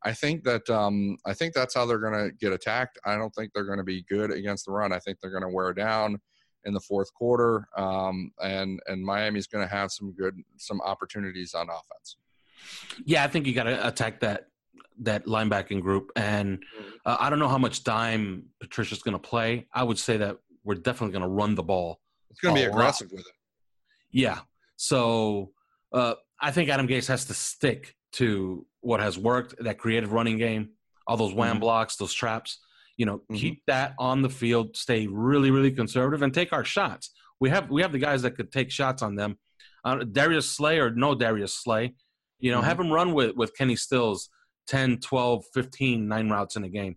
[0.04, 3.00] I think that um, I think that's how they're going to get attacked.
[3.06, 4.92] I don't think they're going to be good against the run.
[4.92, 6.20] I think they're going to wear down
[6.66, 11.54] in the fourth quarter, um, and and Miami's going to have some good some opportunities
[11.54, 12.18] on offense.
[13.06, 14.48] Yeah, I think you got to attack that
[15.00, 16.90] that linebacking group, and mm-hmm.
[17.06, 19.68] uh, I don't know how much time Patricia's going to play.
[19.74, 22.00] I would say that we're definitely going to run the ball.
[22.30, 23.18] It's going to be aggressive lot.
[23.18, 23.34] with it.
[24.12, 24.40] Yeah,
[24.76, 25.52] so
[25.94, 30.38] uh, I think Adam Gase has to stick to what has worked, that creative running
[30.38, 30.70] game,
[31.08, 31.60] all those wham mm-hmm.
[31.60, 32.60] blocks, those traps.
[32.98, 33.36] You know, mm-hmm.
[33.36, 34.76] keep that on the field.
[34.76, 37.12] Stay really, really conservative and take our shots.
[37.40, 39.38] We have we have the guys that could take shots on them.
[39.84, 41.96] Uh, Darius Slay or no Darius Slay,
[42.40, 42.68] you know, mm-hmm.
[42.68, 44.30] have him run with with Kenny Stills
[44.68, 46.96] 10, 12, 15, nine routes in a game.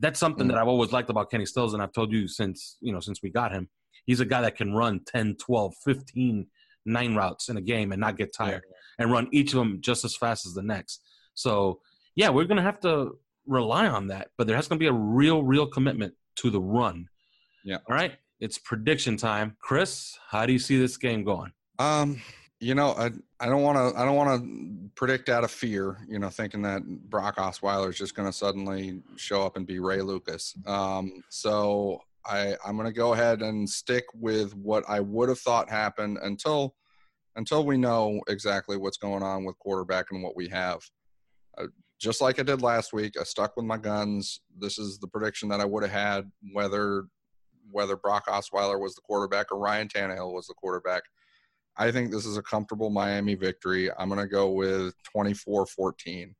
[0.00, 0.62] That's something that mm-hmm.
[0.62, 3.30] I've always liked about Kenny Stills, and I've told you since you know since we
[3.30, 3.68] got him.
[4.06, 6.46] He's a guy that can run 10, 12, 15,
[6.86, 8.64] nine routes in a game and not get tired
[8.98, 11.00] and run each of them just as fast as the next.
[11.34, 11.80] So
[12.16, 15.42] yeah, we're gonna have to rely on that, but there has to be a real,
[15.42, 17.08] real commitment to the run.
[17.64, 17.78] Yeah.
[17.88, 18.12] All right.
[18.40, 19.56] It's prediction time.
[19.60, 21.52] Chris, how do you see this game going?
[21.78, 22.20] Um,
[22.60, 25.98] you know, I I don't want to I don't want to predict out of fear.
[26.08, 29.78] You know, thinking that Brock Osweiler is just going to suddenly show up and be
[29.78, 30.54] Ray Lucas.
[30.66, 35.40] Um, so I I'm going to go ahead and stick with what I would have
[35.40, 36.74] thought happened until
[37.36, 40.80] until we know exactly what's going on with quarterback and what we have.
[41.58, 41.66] Uh,
[42.04, 44.42] just like I did last week, I stuck with my guns.
[44.58, 47.06] This is the prediction that I would have had whether
[47.70, 51.02] whether Brock Osweiler was the quarterback or Ryan Tannehill was the quarterback.
[51.78, 53.90] I think this is a comfortable Miami victory.
[53.98, 56.34] I'm going to go with 24-14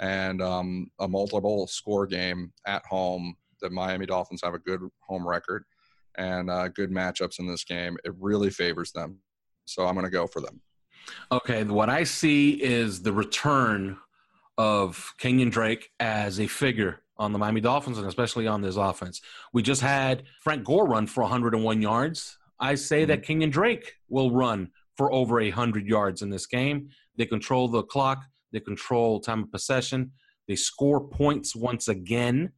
[0.00, 3.36] and um, a multiple score game at home.
[3.60, 5.64] The Miami Dolphins have a good home record
[6.16, 7.96] and uh, good matchups in this game.
[8.02, 9.18] It really favors them.
[9.66, 10.60] So I'm going to go for them.
[11.30, 11.62] Okay.
[11.64, 13.98] What I see is the return
[14.58, 19.20] of Kenyon Drake as a figure on the Miami Dolphins and especially on this offense.
[19.52, 22.38] We just had Frank Gore run for 101 yards.
[22.58, 23.08] I say mm-hmm.
[23.08, 26.90] that Kenyon Drake will run for over 100 yards in this game.
[27.16, 30.12] They control the clock, they control time of possession,
[30.48, 32.52] they score points once again.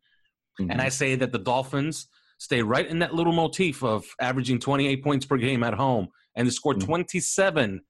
[0.61, 0.71] Mm-hmm.
[0.71, 5.03] And I say that the Dolphins stay right in that little motif of averaging 28
[5.03, 6.87] points per game at home, and they score mm-hmm.
[6.87, 7.81] 27.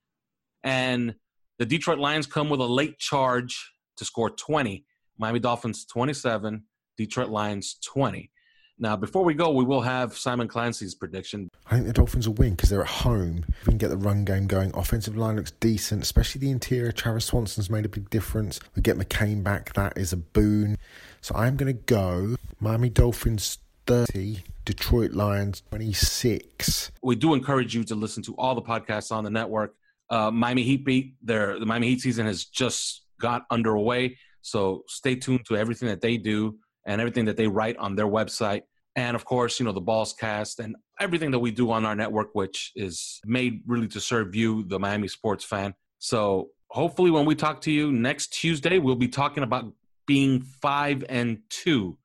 [0.62, 1.14] And
[1.58, 4.84] the Detroit Lions come with a late charge to score 20.
[5.18, 6.64] Miami Dolphins 27,
[6.96, 8.30] Detroit Lions 20.
[8.76, 11.48] Now, before we go, we will have Simon Clancy's prediction.
[11.66, 13.44] I think the Dolphins will win because they're at home.
[13.64, 16.90] We can get the run game going, offensive line looks decent, especially the interior.
[16.90, 18.58] Travis Swanson's made a big difference.
[18.74, 20.76] We get McCain back, that is a boon.
[21.20, 26.90] So I'm going to go Miami Dolphins 30, Detroit Lions 26.
[27.00, 29.76] We do encourage you to listen to all the podcasts on the network.
[30.10, 34.16] Uh, Miami Heat beat their the Miami Heat season has just got underway.
[34.42, 38.06] So stay tuned to everything that they do and everything that they write on their
[38.06, 38.62] website.
[38.96, 41.96] And of course, you know, the Balls cast and everything that we do on our
[41.96, 45.74] network, which is made really to serve you, the Miami sports fan.
[45.98, 49.72] So hopefully, when we talk to you next Tuesday, we'll be talking about
[50.06, 51.98] being five and two.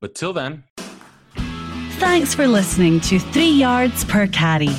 [0.00, 0.64] But till then.
[1.98, 4.70] Thanks for listening to Three Yards Per Carry.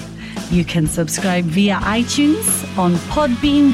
[0.50, 3.74] You can subscribe via iTunes, on Podbean,